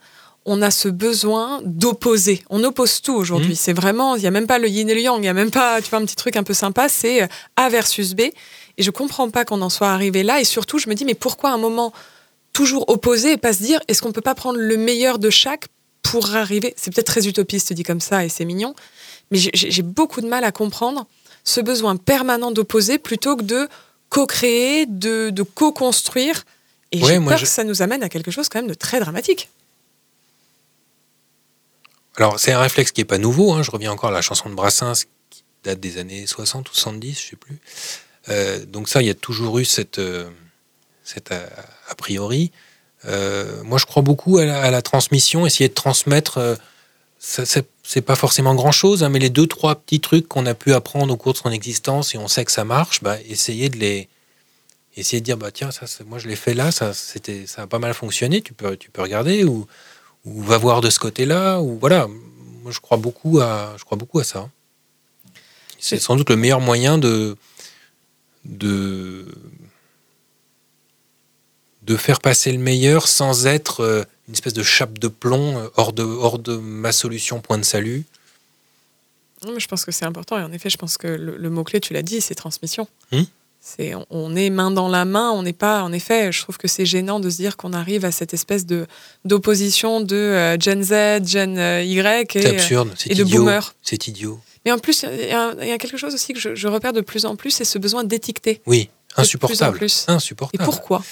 on 0.47 0.63
a 0.63 0.71
ce 0.71 0.89
besoin 0.89 1.61
d'opposer. 1.65 2.43
On 2.51 2.65
oppose 2.65 3.03
tout 3.03 3.15
aujourd'hui. 3.15 3.51
Mhm. 3.51 3.55
C'est 3.57 3.73
vraiment, 3.73 4.17
il 4.17 4.21
n'y 4.23 4.27
a 4.27 4.31
même 4.31 4.47
pas 4.47 4.59
le 4.59 4.69
yin 4.69 4.89
et 4.89 4.95
le 4.95 5.01
yang, 5.01 5.19
il 5.19 5.23
n'y 5.23 5.29
a 5.29 5.35
même 5.35 5.51
pas, 5.51 5.81
tu 5.83 5.91
vois, 5.91 5.99
un 5.99 6.05
petit 6.05 6.17
truc 6.17 6.37
un 6.37 6.43
peu 6.43 6.55
sympa, 6.55 6.89
c'est 6.89 7.23
euh, 7.23 7.27
A 7.57 7.69
versus 7.69 8.15
B. 8.15 8.21
Et 8.79 8.83
je 8.83 8.91
comprends 8.91 9.29
pas 9.31 9.45
qu'on 9.45 9.61
en 9.61 9.69
soit 9.69 9.91
arrivé 9.91 10.23
là. 10.23 10.41
Et 10.41 10.45
surtout, 10.45 10.79
je 10.79 10.89
me 10.89 10.95
dis, 10.95 11.05
mais 11.05 11.15
pourquoi 11.15 11.51
à 11.51 11.53
un 11.53 11.59
moment 11.59 11.93
toujours 12.53 12.89
opposé 12.89 13.33
et 13.33 13.37
pas 13.37 13.53
se 13.53 13.63
dire, 13.63 13.81
est-ce 13.89 14.01
qu'on 14.03 14.13
peut 14.13 14.21
pas 14.23 14.35
prendre 14.35 14.59
le 14.59 14.77
meilleur 14.77 15.19
de 15.19 15.29
chaque 15.31 15.67
pour 16.03 16.35
arriver? 16.35 16.73
C'est 16.77 16.93
peut-être 16.93 17.07
très 17.07 17.29
utopiste 17.29 17.73
dit 17.75 17.83
comme 17.83 18.01
ça 18.01 18.25
et 18.25 18.29
c'est 18.31 18.45
mignon, 18.47 18.75
mais 19.31 19.39
j'ai- 19.39 19.83
beaucoup 19.83 20.21
de 20.23 20.27
mal 20.27 20.43
à 20.45 20.51
comprendre 20.53 21.07
ce 21.45 21.61
besoin 21.61 21.97
permanent 21.97 22.51
d'opposer 22.51 22.99
plutôt 22.99 23.37
que 23.37 23.43
de 23.43 23.69
co-créer, 24.09 24.87
de, 24.87 25.31
de 25.31 25.43
co-construire. 25.43 26.45
Et 26.93 27.01
Ouais, 27.03 27.15
j'ai 27.15 27.21
peur 27.21 27.37
je- 27.39 27.45
que 27.45 27.49
ça 27.49 27.63
nous 27.65 27.83
amène 27.83 28.03
à 28.03 28.09
quelque 28.09 28.31
chose 28.31 28.49
quand 28.49 28.59
même 28.61 28.69
de 28.69 28.75
très 28.75 28.99
dramatique. 28.99 29.49
Alors, 32.21 32.39
c'est 32.39 32.53
un 32.53 32.61
réflexe 32.61 32.93
qui 32.93 33.01
n'est 33.01 33.07
pas 33.07 33.17
nouveau. 33.17 33.55
hein. 33.55 33.63
Je 33.63 33.71
reviens 33.71 33.91
encore 33.91 34.11
à 34.11 34.13
la 34.13 34.21
chanson 34.21 34.51
de 34.51 34.55
Brassens 34.55 35.07
qui 35.31 35.43
date 35.65 35.81
des 35.81 35.97
années 35.97 36.27
60 36.27 36.71
ou 36.71 36.75
70, 36.75 37.19
je 37.19 37.25
ne 37.25 37.31
sais 37.31 37.37
plus. 37.37 37.59
Euh, 38.29 38.63
donc 38.67 38.91
ça, 38.91 39.01
il 39.01 39.07
y 39.07 39.11
a 39.11 39.15
toujours 39.15 39.59
eu 39.59 39.65
cette, 39.65 39.99
euh, 39.99 40.29
cette 41.03 41.33
a, 41.33 41.95
priori. 41.97 42.53
Euh, 43.07 43.63
moi, 43.63 43.79
je 43.79 43.87
crois 43.87 44.03
beaucoup 44.03 44.37
à 44.37 44.71
la, 44.71 44.83
transmission, 44.83 45.47
essayer 45.47 45.71
de 45.71 45.75
transmettre. 45.75 46.37
euh, 46.37 46.57
ça, 47.19 47.45
c'est, 47.47 48.03
pas 48.03 48.17
forcément 48.17 48.55
grand-chose, 48.55 49.03
hein, 49.03 49.09
mais 49.09 49.19
les 49.19 49.31
deux, 49.31 49.47
trois 49.47 49.75
petits 49.77 50.01
trucs 50.01 50.29
qu'on 50.29 50.45
a 50.45 50.53
pu 50.53 50.75
apprendre 50.75 51.15
au 51.15 51.17
cours 51.17 51.33
de 51.33 51.39
son 51.39 51.51
existence 51.51 52.15
et 52.15 52.19
on 52.19 52.29
sait 52.29 52.45
que 52.45 52.53
ça 52.53 52.65
marche, 52.65 53.03
bah, 53.03 53.17
essayer 53.31 53.71
de 53.71 53.79
les... 53.79 54.09
Essayer 54.97 55.21
de 55.21 55.25
dire, 55.25 55.39
bah 55.39 55.53
tiens, 55.53 55.71
ça, 55.71 55.87
moi 56.05 56.19
je 56.19 56.29
l'ai 56.29 56.37
fait 56.37 56.53
là, 56.53 56.73
ça, 56.73 56.93
ça 56.93 57.63
a 57.63 57.67
pas 57.67 57.79
mal 57.79 57.95
fonctionné, 57.95 58.43
tu 58.43 58.53
peux, 58.53 58.77
tu 58.77 58.91
peux 58.91 59.01
regarder, 59.01 59.45
ou, 59.45 59.67
ou 60.25 60.43
va 60.43 60.59
voir 60.59 60.81
de 60.81 60.91
ce 60.91 60.99
côté-là, 60.99 61.61
ou 61.61 61.79
voilà. 61.79 62.07
Moi, 62.63 62.73
je 62.73 62.81
crois 62.81 62.99
beaucoup 62.99 63.41
à, 63.41 63.75
je 63.79 63.85
crois 63.85 63.97
beaucoup 63.97 64.19
à 64.19 64.25
ça. 64.25 64.49
C'est 65.79 65.99
sans 65.99 66.17
doute 66.17 66.29
le 66.29 66.37
meilleur 66.37 66.61
moyen 66.61 66.99
de, 66.99 67.37
de, 68.45 69.27
de 71.83 71.97
faire 71.97 72.21
passer 72.21 72.53
le 72.53 72.59
meilleur 72.59 73.09
sans 73.09 73.47
être 73.47 73.81
euh, 73.81 74.05
une 74.29 74.35
espèce 74.35 74.53
de 74.53 74.63
chape 74.63 74.99
de 74.99 75.09
plomb 75.09 75.59
euh, 75.59 75.69
hors 75.77 75.93
de, 75.95 76.03
hors 76.03 76.39
de 76.39 76.57
ma 76.57 76.93
solution 76.93 77.41
point 77.41 77.57
de 77.57 77.65
salut. 77.65 78.05
Je 79.43 79.67
pense 79.67 79.87
que 79.87 79.91
c'est 79.91 80.05
important 80.05 80.39
et 80.39 80.43
en 80.43 80.53
effet, 80.53 80.69
je 80.69 80.77
pense 80.77 80.99
que 80.99 81.07
le, 81.07 81.39
le 81.39 81.51
mot-clé, 81.51 81.81
tu 81.81 81.95
l'as 81.95 82.03
dit, 82.03 82.21
c'est 82.21 82.35
transmission. 82.35 82.87
Hmm. 83.11 83.23
On, 84.11 84.35
est 84.37 84.51
main 84.51 84.71
dans 84.71 84.89
la 84.89 85.05
main, 85.05 85.31
on 85.33 85.43
n'est 85.43 85.53
pas. 85.53 85.83
En 85.83 85.93
effet, 85.93 86.33
je 86.33 86.41
trouve 86.43 86.57
que 86.57 86.67
c'est 86.67 86.87
gênant 86.87 87.21
de 87.21 87.29
se 87.31 87.37
dire 87.37 87.57
qu'on 87.57 87.73
arrive 87.73 88.05
à 88.05 88.11
cette 88.11 88.33
espèce 88.35 88.65
de 88.67 88.87
d'opposition 89.25 90.01
de 90.01 90.17
euh, 90.17 90.57
Gen 90.59 90.83
Z, 90.83 91.27
Gen 91.29 91.59
euh, 91.59 91.83
Y 91.83 92.37
et, 92.37 92.43
C'est 92.43 92.49
absurde, 92.49 92.91
c'est 92.97 93.11
et 93.13 93.15
de 93.15 93.23
idiot. 93.23 93.39
boomers. 93.39 93.75
C'est 93.83 94.09
idiot. 94.09 94.41
Mais 94.65 94.73
en 94.73 94.79
plus, 94.79 95.05
il 95.11 95.29
y, 95.29 95.33
a- 95.33 95.55
il 95.63 95.69
y 95.69 95.73
a 95.73 95.79
quelque 95.79 95.97
chose 95.99 96.15
aussi 96.15 96.33
que 96.33 96.41
je, 96.41 96.55
je 96.55 96.69
repère 96.69 96.93
de 96.93 97.01
plus 97.01 97.25
en 97.27 97.37
plus, 97.37 97.51
c'est 97.51 97.65
ce 97.65 97.79
besoin 97.79 98.03
d'étiqueter. 98.05 98.61
Oui, 98.67 98.89
insupportable. 99.17 99.77
plus. 99.79 100.05
Insupportable. 100.09 100.63
Et 100.63 100.65
pourquoi? 100.65 101.03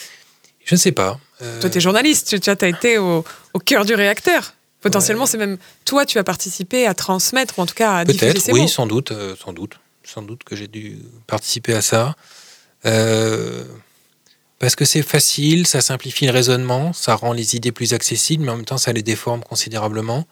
Je 0.65 0.75
ne 0.75 0.79
sais 0.79 0.93
pas. 0.93 1.19
Euh, 1.43 1.61
Toi, 1.61 1.71
tu 1.71 1.79
es 1.79 1.81
journaliste, 1.81 2.41
tu 2.41 2.51
as 2.51 2.69
été 2.69 2.99
au, 2.99 3.25
au 3.55 3.59
cœur 3.59 3.85
du 3.85 3.95
réacteur. 3.95 4.55
Potentiellement, 4.81 5.25
Ouais. 5.25 5.31
c'est 5.31 5.39
même 5.39 5.59
toi, 5.85 6.07
tu 6.07 6.19
as 6.19 6.25
participé 6.25 6.87
à 6.87 6.95
transmettre, 6.95 7.59
ou 7.59 7.63
en 7.63 7.67
tout 7.67 7.75
cas 7.75 7.97
à 7.97 8.05
diffuser 8.05 8.27
Peut-être, 8.33 8.43
ces 8.43 8.53
oui, 8.53 8.63
mots. 8.63 8.69
sans 8.69 8.87
doute, 8.87 9.13
euh, 9.13 9.35
sans 9.43 9.53
doute, 9.53 9.73
sans 10.05 10.23
doute 10.23 10.45
que 10.45 10.55
j'ai 10.57 10.69
dû 10.69 10.99
participer 11.27 11.75
à 11.75 11.81
ça. 11.83 12.15
Euh, 12.89 13.65
parce 14.59 14.75
que 14.75 14.85
c'est 14.85 15.03
facile, 15.03 15.67
ça 15.67 15.81
simplifie 15.81 16.27
le 16.27 16.33
raisonnement, 16.33 16.93
ça 16.93 17.15
rend 17.15 17.33
les 17.33 17.55
idées 17.55 17.71
plus 17.73 17.95
accessibles, 17.95 18.45
mais 18.45 18.51
en 18.51 18.57
même 18.57 18.65
temps, 18.65 18.79
ça 18.79 18.93
les 18.93 19.03
déforme 19.03 19.43
considérablement. 19.43 20.27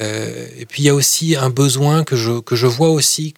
Euh, 0.00 0.48
et 0.58 0.66
puis, 0.66 0.82
il 0.82 0.86
y 0.86 0.88
a 0.88 0.94
aussi 0.94 1.36
un 1.36 1.50
besoin 1.50 2.02
que 2.04 2.16
je, 2.16 2.40
que 2.40 2.56
je 2.56 2.66
vois 2.66 2.90
aussi, 2.90 3.34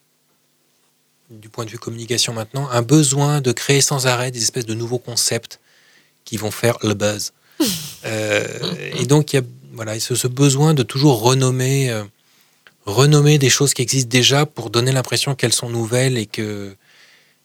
du 1.28 1.48
point 1.48 1.64
de 1.64 1.70
vue 1.70 1.78
communication 1.78 2.32
maintenant, 2.32 2.68
un 2.70 2.82
besoin 2.82 3.40
de 3.40 3.52
créer 3.52 3.80
sans 3.82 4.06
arrêt 4.06 4.30
des 4.30 4.42
espèces 4.42 4.66
de 4.66 4.74
nouveaux 4.74 4.98
concepts 4.98 5.60
qui 6.24 6.36
vont 6.36 6.50
faire 6.50 6.78
le 6.82 6.94
buzz. 6.94 7.32
Euh, 8.06 8.46
et 8.98 9.04
donc, 9.04 9.34
il 9.34 9.36
y 9.36 9.38
a 9.38 9.42
voilà, 9.74 10.00
ce, 10.00 10.14
ce 10.14 10.26
besoin 10.26 10.72
de 10.72 10.82
toujours 10.82 11.20
renommer. 11.20 11.90
euh, 11.90 12.02
renommer 12.86 13.38
des 13.38 13.50
choses 13.50 13.74
qui 13.74 13.82
existent 13.82 14.08
déjà 14.08 14.46
pour 14.46 14.70
donner 14.70 14.92
l'impression 14.92 15.34
qu'elles 15.34 15.52
sont 15.52 15.68
nouvelles 15.68 16.18
et 16.18 16.26
que, 16.26 16.74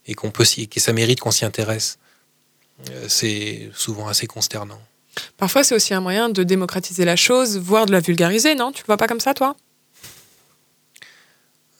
et 0.07 0.13
qu'on 0.13 0.31
peut 0.31 0.45
que 0.69 0.79
ça 0.79 0.93
mérite 0.93 1.19
qu'on 1.19 1.31
s'y 1.31 1.45
intéresse. 1.45 1.97
Euh, 2.89 3.05
C'est 3.07 3.69
souvent 3.73 4.07
assez 4.07 4.27
consternant. 4.27 4.81
Parfois, 5.37 5.63
c'est 5.63 5.75
aussi 5.75 5.93
un 5.93 6.01
moyen 6.01 6.29
de 6.29 6.43
démocratiser 6.43 7.05
la 7.05 7.15
chose, 7.15 7.57
voire 7.57 7.85
de 7.85 7.91
la 7.91 8.01
vulgariser, 8.01 8.55
non? 8.55 8.71
Tu 8.71 8.81
le 8.81 8.85
vois 8.87 8.97
pas 8.97 9.07
comme 9.07 9.19
ça, 9.21 9.33
toi? 9.33 9.55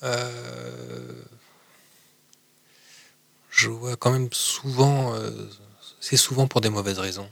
Euh, 0.03 1.11
je 3.49 3.69
vois 3.69 3.95
quand 3.95 4.11
même 4.11 4.29
souvent, 4.31 5.15
euh, 5.15 5.31
c'est 5.99 6.17
souvent 6.17 6.47
pour 6.47 6.61
des 6.61 6.69
mauvaises 6.69 6.99
raisons. 6.99 7.29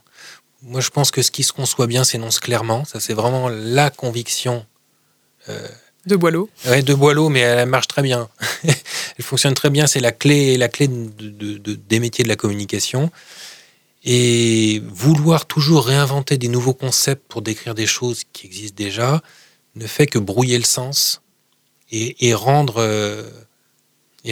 Moi, 0.61 0.81
je 0.81 0.89
pense 0.89 1.11
que 1.11 1.21
ce 1.21 1.31
qui 1.31 1.43
se 1.43 1.51
conçoit 1.53 1.87
bien 1.87 2.03
s'énonce 2.03 2.39
clairement. 2.39 2.85
Ça, 2.85 2.99
c'est 2.99 3.13
vraiment 3.13 3.49
la 3.49 3.89
conviction 3.89 4.65
euh, 5.49 5.67
De 6.05 6.15
Boileau. 6.15 6.49
Ouais, 6.65 6.81
de 6.81 6.93
Boileau, 6.93 7.29
mais 7.29 7.41
elle 7.41 7.67
marche 7.69 7.87
très 7.87 8.01
bien. 8.01 8.29
elle 9.23 9.27
fonctionne 9.29 9.53
très 9.53 9.69
bien. 9.69 9.87
C'est 9.87 10.01
la 10.01 10.11
clé, 10.11 10.57
la 10.57 10.67
clé 10.67 10.87
de, 10.89 11.57
des 11.57 11.99
métiers 11.99 12.25
de 12.25 12.29
la 12.29 12.35
communication. 12.35 13.09
Et 14.03 14.81
vouloir 14.85 15.45
toujours 15.45 15.85
réinventer 15.85 16.37
des 16.37 16.49
nouveaux 16.49 16.73
concepts 16.73 17.25
pour 17.29 17.41
décrire 17.41 17.73
des 17.73 17.85
choses 17.85 18.23
qui 18.33 18.45
existent 18.47 18.75
déjà 18.75 19.21
ne 19.75 19.87
fait 19.87 20.07
que 20.07 20.19
brouiller 20.19 20.57
le 20.57 20.65
sens 20.65 21.21
et, 21.89 22.33
rendre, 22.33 22.79
euh, 22.79 23.29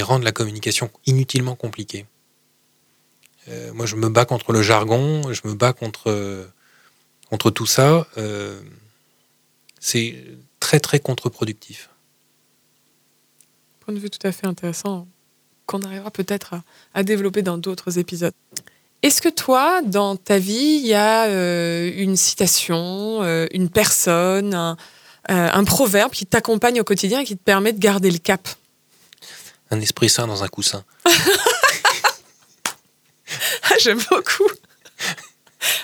rendre 0.02 0.26
la 0.26 0.34
communication 0.34 0.92
inutilement 1.06 1.56
compliquée. 1.56 2.06
Euh, 3.48 3.72
moi, 3.74 3.86
je 3.86 3.96
me 3.96 4.10
bats 4.10 4.26
contre 4.26 4.52
le 4.52 4.62
jargon, 4.62 5.32
je 5.32 5.42
me 5.46 5.54
bats 5.54 5.72
contre, 5.72 6.50
contre 7.30 7.50
tout 7.50 7.66
ça. 7.66 8.08
Euh, 8.18 8.60
c'est 9.80 10.22
très, 10.60 10.82
très 10.82 11.00
contre-productif. 11.00 11.91
Point 13.82 13.94
de 13.94 14.00
vue 14.00 14.10
tout 14.10 14.26
à 14.26 14.32
fait 14.32 14.48
intéressant 14.48 15.08
qu'on 15.66 15.82
arrivera 15.82 16.12
peut-être 16.12 16.56
à, 16.94 17.04
développer 17.04 17.42
dans 17.42 17.58
d'autres 17.58 17.98
épisodes. 18.00 18.34
Est-ce 19.04 19.22
que 19.22 19.30
toi, 19.30 19.82
dans 19.82 20.16
ta 20.16 20.38
vie, 20.38 20.80
il 20.82 20.88
y 20.88 20.94
a 20.94 21.26
euh, 21.26 21.92
une 21.96 22.16
citation, 22.16 23.24
euh, 23.24 23.48
une 23.52 23.70
personne, 23.70 24.54
un, 24.54 24.78
un 25.28 25.64
proverbe 25.64 26.12
qui 26.12 26.26
t'accompagne 26.26 26.80
au 26.82 26.84
quotidien 26.84 27.22
et 27.22 27.24
qui 27.26 27.36
te 27.36 27.44
permet 27.44 27.74
de 27.74 27.80
garder 27.80 28.12
le 28.12 28.20
cap? 28.20 28.48
Un 29.72 29.80
esprit 29.82 30.10
sain 30.10 30.28
dans 30.28 30.44
un 30.44 30.48
coussin. 30.48 30.84
Ah, 33.64 33.76
j'aime 33.80 34.02
beaucoup. 34.10 34.50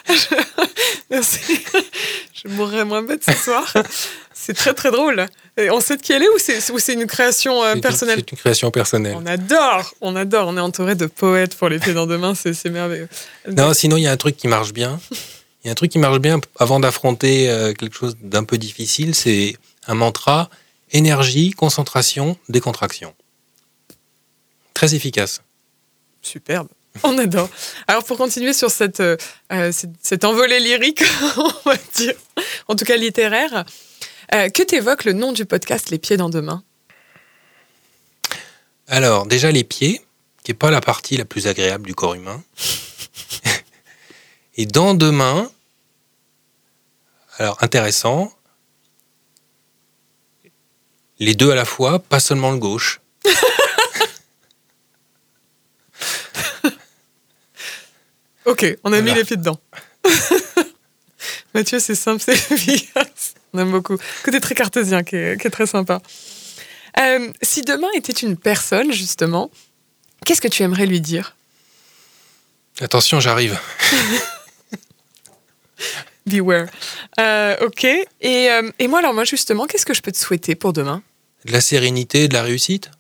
Merci. 1.10 1.60
Je 2.34 2.48
mourrai 2.50 2.84
moins 2.84 3.02
bête 3.04 3.24
ce 3.24 3.34
soir. 3.34 3.74
C'est 4.34 4.54
très 4.54 4.74
très 4.74 4.92
drôle. 4.92 5.26
Et 5.58 5.70
on 5.72 5.80
sait 5.82 5.98
de 5.98 6.02
qui 6.02 6.14
elle 6.14 6.24
est 6.24 6.30
ou 6.30 6.80
c'est 6.80 6.94
une 6.94 7.08
création 7.08 7.64
euh, 7.64 7.76
personnelle? 7.76 8.20
C'est 8.20 8.32
une 8.32 8.38
création 8.38 8.72
personnelle. 8.72 9.16
On 9.18 9.26
adore, 9.26 9.94
on 10.02 10.16
adore. 10.16 10.48
On 10.48 10.58
est 10.58 10.62
entouré 10.62 10.96
de 10.96 11.06
poètes 11.06 11.56
pour 11.56 11.70
les 11.70 11.80
pieds 11.80 11.94
dans 11.94 12.08
deux 12.08 12.18
mains, 12.18 12.36
c'est 12.36 12.70
merveilleux. 12.70 13.10
Non, 13.50 13.74
sinon 13.74 13.98
il 13.98 14.04
y 14.04 14.08
a 14.08 14.12
un 14.12 14.18
truc 14.18 14.38
qui 14.38 14.48
marche 14.48 14.74
bien. 14.74 15.00
Il 15.64 15.68
y 15.68 15.70
a 15.70 15.72
un 15.72 15.76
truc 15.76 15.92
qui 15.92 16.00
marche 16.00 16.20
bien 16.20 16.40
avant 16.60 16.80
d'affronter 16.80 17.50
euh, 17.50 17.74
quelque 17.74 17.96
chose 17.96 18.16
d'un 18.22 18.44
peu 18.44 18.58
difficile, 18.58 19.16
c'est 19.16 19.58
un 19.88 19.96
mantra 19.96 20.50
énergie, 20.92 21.52
concentration, 21.52 22.38
décontraction. 22.48 23.14
Très 24.74 24.96
efficace. 24.96 25.42
Superbe. 26.22 26.68
On 27.04 27.18
adore. 27.18 27.50
Alors 27.88 28.04
pour 28.04 28.18
continuer 28.18 28.54
sur 28.54 28.72
cette, 28.72 29.00
euh, 29.00 29.18
cette, 30.02 30.26
envolée 30.26 30.60
lyrique, 30.60 31.04
on 31.38 31.70
va 31.70 31.78
dire, 31.96 32.14
en 32.68 32.76
tout 32.76 32.86
cas 32.86 32.98
littéraire, 32.98 33.66
euh, 34.34 34.50
que 34.50 34.64
t'évoque 34.64 35.06
le 35.06 35.14
nom 35.14 35.32
du 35.32 35.46
podcast 35.46 35.90
Les 35.90 36.00
pieds 36.00 36.18
dans 36.18 36.30
deux 36.30 36.42
mains 36.42 36.64
Alors 38.88 39.26
déjà 39.26 39.52
les 39.52 39.64
pieds, 39.64 40.02
qui 40.44 40.52
n'est 40.52 40.58
pas 40.58 40.72
la 40.72 40.82
partie 40.82 41.18
la 41.18 41.26
plus 41.26 41.48
agréable 41.48 41.86
du 41.86 41.96
corps 41.96 42.14
humain. 42.14 42.44
Et 44.56 44.66
dans 44.66 44.94
deux 44.94 45.12
mains, 45.12 45.52
alors 47.38 47.58
intéressant, 47.62 48.32
les 51.20 51.36
deux 51.36 51.52
à 51.52 51.56
la 51.56 51.66
fois, 51.66 52.00
pas 52.00 52.20
seulement 52.20 52.52
le 52.52 52.58
gauche. 52.58 53.02
Ok, 58.48 58.66
on 58.86 58.94
a 58.94 59.02
mis 59.02 59.14
les 59.14 59.26
pieds 59.26 59.36
dedans. 59.36 59.60
Mathieu, 61.54 61.80
c'est 61.80 61.96
simple, 61.96 62.24
c'est 62.24 62.32
efficace. 62.52 63.34
On 63.54 63.60
aime 63.60 63.72
beaucoup. 63.72 63.98
Côté 64.24 64.40
très 64.40 64.56
cartésien, 64.56 65.04
qui 65.04 65.18
est, 65.18 65.50
très 65.50 65.68
sympa. 65.68 66.02
Euh, 66.98 67.30
si 67.42 67.62
demain 67.62 67.90
était 67.94 68.14
une 68.14 68.38
personne, 68.38 68.94
justement, 68.94 69.52
qu'est-ce 70.26 70.40
que 70.40 70.48
tu 70.48 70.64
aimerais 70.64 70.86
lui 70.86 71.02
dire? 71.02 71.36
Attention, 72.80 73.20
j'arrive. 73.20 73.60
Beware. 76.26 76.68
Euh, 77.20 77.58
ok. 77.66 77.84
Et, 77.84 78.08
euh, 78.50 78.72
et, 78.80 78.88
moi, 78.88 79.00
alors, 79.00 79.14
moi, 79.14 79.26
justement, 79.26 79.66
qu'est-ce 79.66 79.86
que 79.86 79.94
je 79.94 80.02
peux 80.02 80.12
te 80.12 80.18
souhaiter 80.18 80.56
pour 80.56 80.72
demain? 80.72 81.04
De 81.44 81.52
la 81.52 81.60
sérénité, 81.60 82.30
de 82.30 82.34
la 82.34 82.44
réussite? 82.44 82.92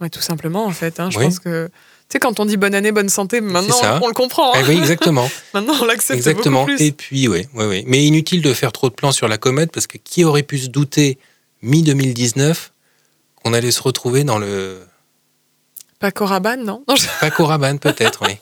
Ouais, 0.00 0.10
tout 0.10 0.22
simplement, 0.22 0.64
en 0.64 0.72
fait. 0.72 0.98
Hein. 0.98 1.10
Je 1.10 1.20
pense 1.20 1.38
que 1.38 1.70
sais, 2.12 2.18
quand 2.18 2.40
on 2.40 2.44
dit 2.44 2.56
bonne 2.56 2.74
année, 2.74 2.92
bonne 2.92 3.08
santé, 3.08 3.40
maintenant 3.40 3.76
on, 4.02 4.08
le 4.08 4.14
comprend. 4.14 4.54
Hein. 4.54 4.58
Eh 4.60 4.68
oui, 4.68 4.78
exactement. 4.78 5.28
maintenant 5.54 5.74
on 5.80 5.84
l'accepte 5.84 6.18
exactement. 6.18 6.64
beaucoup 6.64 6.76
plus. 6.76 6.84
Et 6.84 6.92
puis, 6.92 7.28
oui, 7.28 7.46
oui, 7.54 7.64
oui. 7.66 7.84
Mais 7.86 8.04
inutile 8.04 8.42
de 8.42 8.52
faire 8.52 8.72
trop 8.72 8.88
de 8.88 8.94
plans 8.94 9.12
sur 9.12 9.28
la 9.28 9.38
comète 9.38 9.72
parce 9.72 9.86
que 9.86 9.98
qui 9.98 10.24
aurait 10.24 10.42
pu 10.42 10.58
se 10.58 10.68
douter 10.68 11.18
mi-2019 11.62 12.70
qu'on 13.42 13.52
allait 13.54 13.70
se 13.70 13.82
retrouver 13.82 14.24
dans 14.24 14.38
le. 14.38 14.80
Paco 15.98 16.24
Rabanne, 16.24 16.64
non, 16.64 16.84
Paco 17.20 17.44
Rabanne, 17.44 17.78
peut-être, 17.78 18.22
oui. 18.26 18.38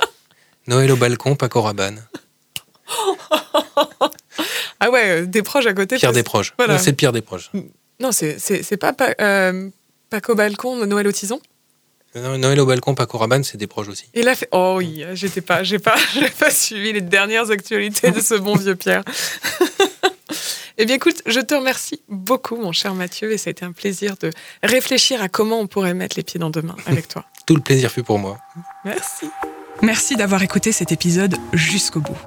Noël 0.66 0.92
au 0.92 0.96
balcon, 0.96 1.34
Paco 1.34 1.62
Rabanne. 1.62 2.02
ah 4.80 4.90
ouais, 4.90 5.26
des 5.26 5.42
proches 5.42 5.66
à 5.66 5.74
côté. 5.74 5.96
Pire 5.96 6.12
des 6.12 6.22
proches. 6.22 6.54
Voilà. 6.56 6.78
C'est 6.78 6.90
le 6.90 6.96
pire 6.96 7.12
des 7.12 7.22
proches. 7.22 7.50
Non, 8.00 8.12
c'est 8.12 8.76
pas 8.76 8.94
euh, 9.20 9.68
Paco 10.10 10.34
Balcon, 10.34 10.86
Noël 10.86 11.06
au 11.06 11.12
tison? 11.12 11.40
Noël 12.38 12.60
au 12.60 12.66
balcon, 12.66 12.94
Paco 12.94 13.18
Rabanne, 13.18 13.44
c'est 13.44 13.58
des 13.58 13.66
proches 13.66 13.88
aussi. 13.88 14.06
Il 14.14 14.28
a 14.28 14.34
fait. 14.34 14.48
Oh 14.52 14.74
oui, 14.78 15.04
j'étais 15.14 15.40
pas, 15.40 15.62
j'ai 15.62 15.78
pas, 15.78 15.96
pas 16.38 16.50
suivi 16.50 16.92
les 16.92 17.00
dernières 17.00 17.50
actualités 17.50 18.10
de 18.10 18.20
ce 18.20 18.34
bon 18.34 18.54
vieux 18.54 18.76
Pierre. 18.76 19.02
eh 20.78 20.86
bien, 20.86 20.96
écoute, 20.96 21.22
je 21.26 21.40
te 21.40 21.54
remercie 21.54 22.00
beaucoup, 22.08 22.56
mon 22.56 22.72
cher 22.72 22.94
Mathieu, 22.94 23.32
et 23.32 23.38
ça 23.38 23.48
a 23.48 23.52
été 23.52 23.64
un 23.64 23.72
plaisir 23.72 24.16
de 24.20 24.30
réfléchir 24.62 25.22
à 25.22 25.28
comment 25.28 25.60
on 25.60 25.66
pourrait 25.66 25.94
mettre 25.94 26.16
les 26.16 26.22
pieds 26.22 26.40
dans 26.40 26.50
deux 26.50 26.62
mains 26.62 26.76
avec 26.86 27.08
toi. 27.08 27.24
Tout 27.46 27.56
le 27.56 27.62
plaisir 27.62 27.90
fut 27.90 28.02
pour 28.02 28.18
moi. 28.18 28.38
Merci. 28.84 29.26
Merci 29.82 30.16
d'avoir 30.16 30.42
écouté 30.42 30.72
cet 30.72 30.92
épisode 30.92 31.36
jusqu'au 31.52 32.00
bout. 32.00 32.18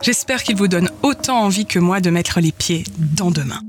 J'espère 0.00 0.42
qu'il 0.42 0.56
vous 0.56 0.68
donne 0.68 0.90
autant 1.02 1.40
envie 1.40 1.66
que 1.66 1.78
moi 1.78 2.00
de 2.00 2.10
mettre 2.10 2.40
les 2.40 2.52
pieds 2.52 2.84
dans 2.98 3.30
deux 3.30 3.44
mains. 3.44 3.62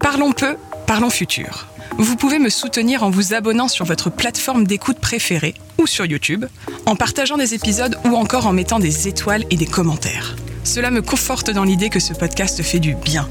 Parlons 0.00 0.32
peu, 0.32 0.56
parlons 0.86 1.10
futur. 1.10 1.66
Vous 1.98 2.16
pouvez 2.16 2.40
me 2.40 2.48
soutenir 2.48 3.04
en 3.04 3.10
vous 3.10 3.34
abonnant 3.34 3.68
sur 3.68 3.84
votre 3.84 4.10
plateforme 4.10 4.66
d'écoute 4.66 4.98
préférée 4.98 5.54
ou 5.78 5.86
sur 5.86 6.04
YouTube, 6.04 6.44
en 6.86 6.96
partageant 6.96 7.36
des 7.36 7.54
épisodes 7.54 7.96
ou 8.04 8.16
encore 8.16 8.46
en 8.46 8.52
mettant 8.52 8.80
des 8.80 9.06
étoiles 9.06 9.44
et 9.50 9.56
des 9.56 9.66
commentaires. 9.66 10.34
Cela 10.64 10.90
me 10.90 11.02
conforte 11.02 11.50
dans 11.50 11.64
l'idée 11.64 11.90
que 11.90 12.00
ce 12.00 12.12
podcast 12.12 12.62
fait 12.62 12.80
du 12.80 12.94
bien. 12.94 13.28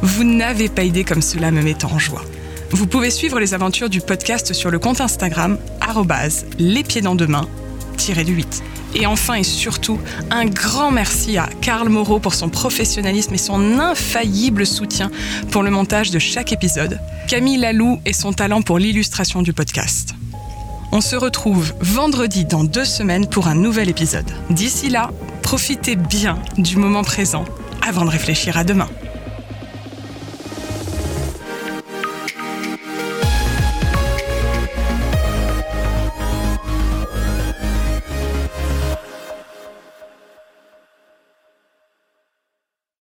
Vous 0.00 0.24
n'avez 0.24 0.68
pas 0.68 0.84
idée 0.84 1.04
comme 1.04 1.22
cela 1.22 1.50
me 1.50 1.62
met 1.62 1.84
en 1.84 1.98
joie. 1.98 2.24
Vous 2.70 2.86
pouvez 2.86 3.10
suivre 3.10 3.40
les 3.40 3.52
aventures 3.52 3.90
du 3.90 4.00
podcast 4.00 4.52
sur 4.52 4.70
le 4.70 4.78
compte 4.78 5.00
Instagram 5.00 5.58
les 6.58 6.84
pieds 6.84 7.02
dans 7.02 7.14
deux 7.14 7.26
mains 7.26 7.48
8. 8.32 8.62
Et 8.94 9.06
enfin 9.06 9.34
et 9.34 9.44
surtout, 9.44 9.98
un 10.30 10.46
grand 10.46 10.90
merci 10.90 11.36
à 11.38 11.48
Karl 11.60 11.88
Moreau 11.88 12.18
pour 12.18 12.34
son 12.34 12.48
professionnalisme 12.48 13.34
et 13.34 13.38
son 13.38 13.78
infaillible 13.78 14.66
soutien 14.66 15.10
pour 15.50 15.62
le 15.62 15.70
montage 15.70 16.10
de 16.10 16.18
chaque 16.18 16.52
épisode, 16.52 16.98
Camille 17.28 17.58
Lalou 17.58 18.00
et 18.06 18.12
son 18.12 18.32
talent 18.32 18.62
pour 18.62 18.78
l'illustration 18.78 19.42
du 19.42 19.52
podcast. 19.52 20.14
On 20.90 21.02
se 21.02 21.16
retrouve 21.16 21.74
vendredi 21.80 22.46
dans 22.46 22.64
deux 22.64 22.86
semaines 22.86 23.28
pour 23.28 23.46
un 23.46 23.54
nouvel 23.54 23.90
épisode. 23.90 24.30
D'ici 24.48 24.88
là, 24.88 25.10
profitez 25.42 25.96
bien 25.96 26.38
du 26.56 26.76
moment 26.76 27.04
présent 27.04 27.44
avant 27.86 28.06
de 28.06 28.10
réfléchir 28.10 28.56
à 28.56 28.64
demain. 28.64 28.88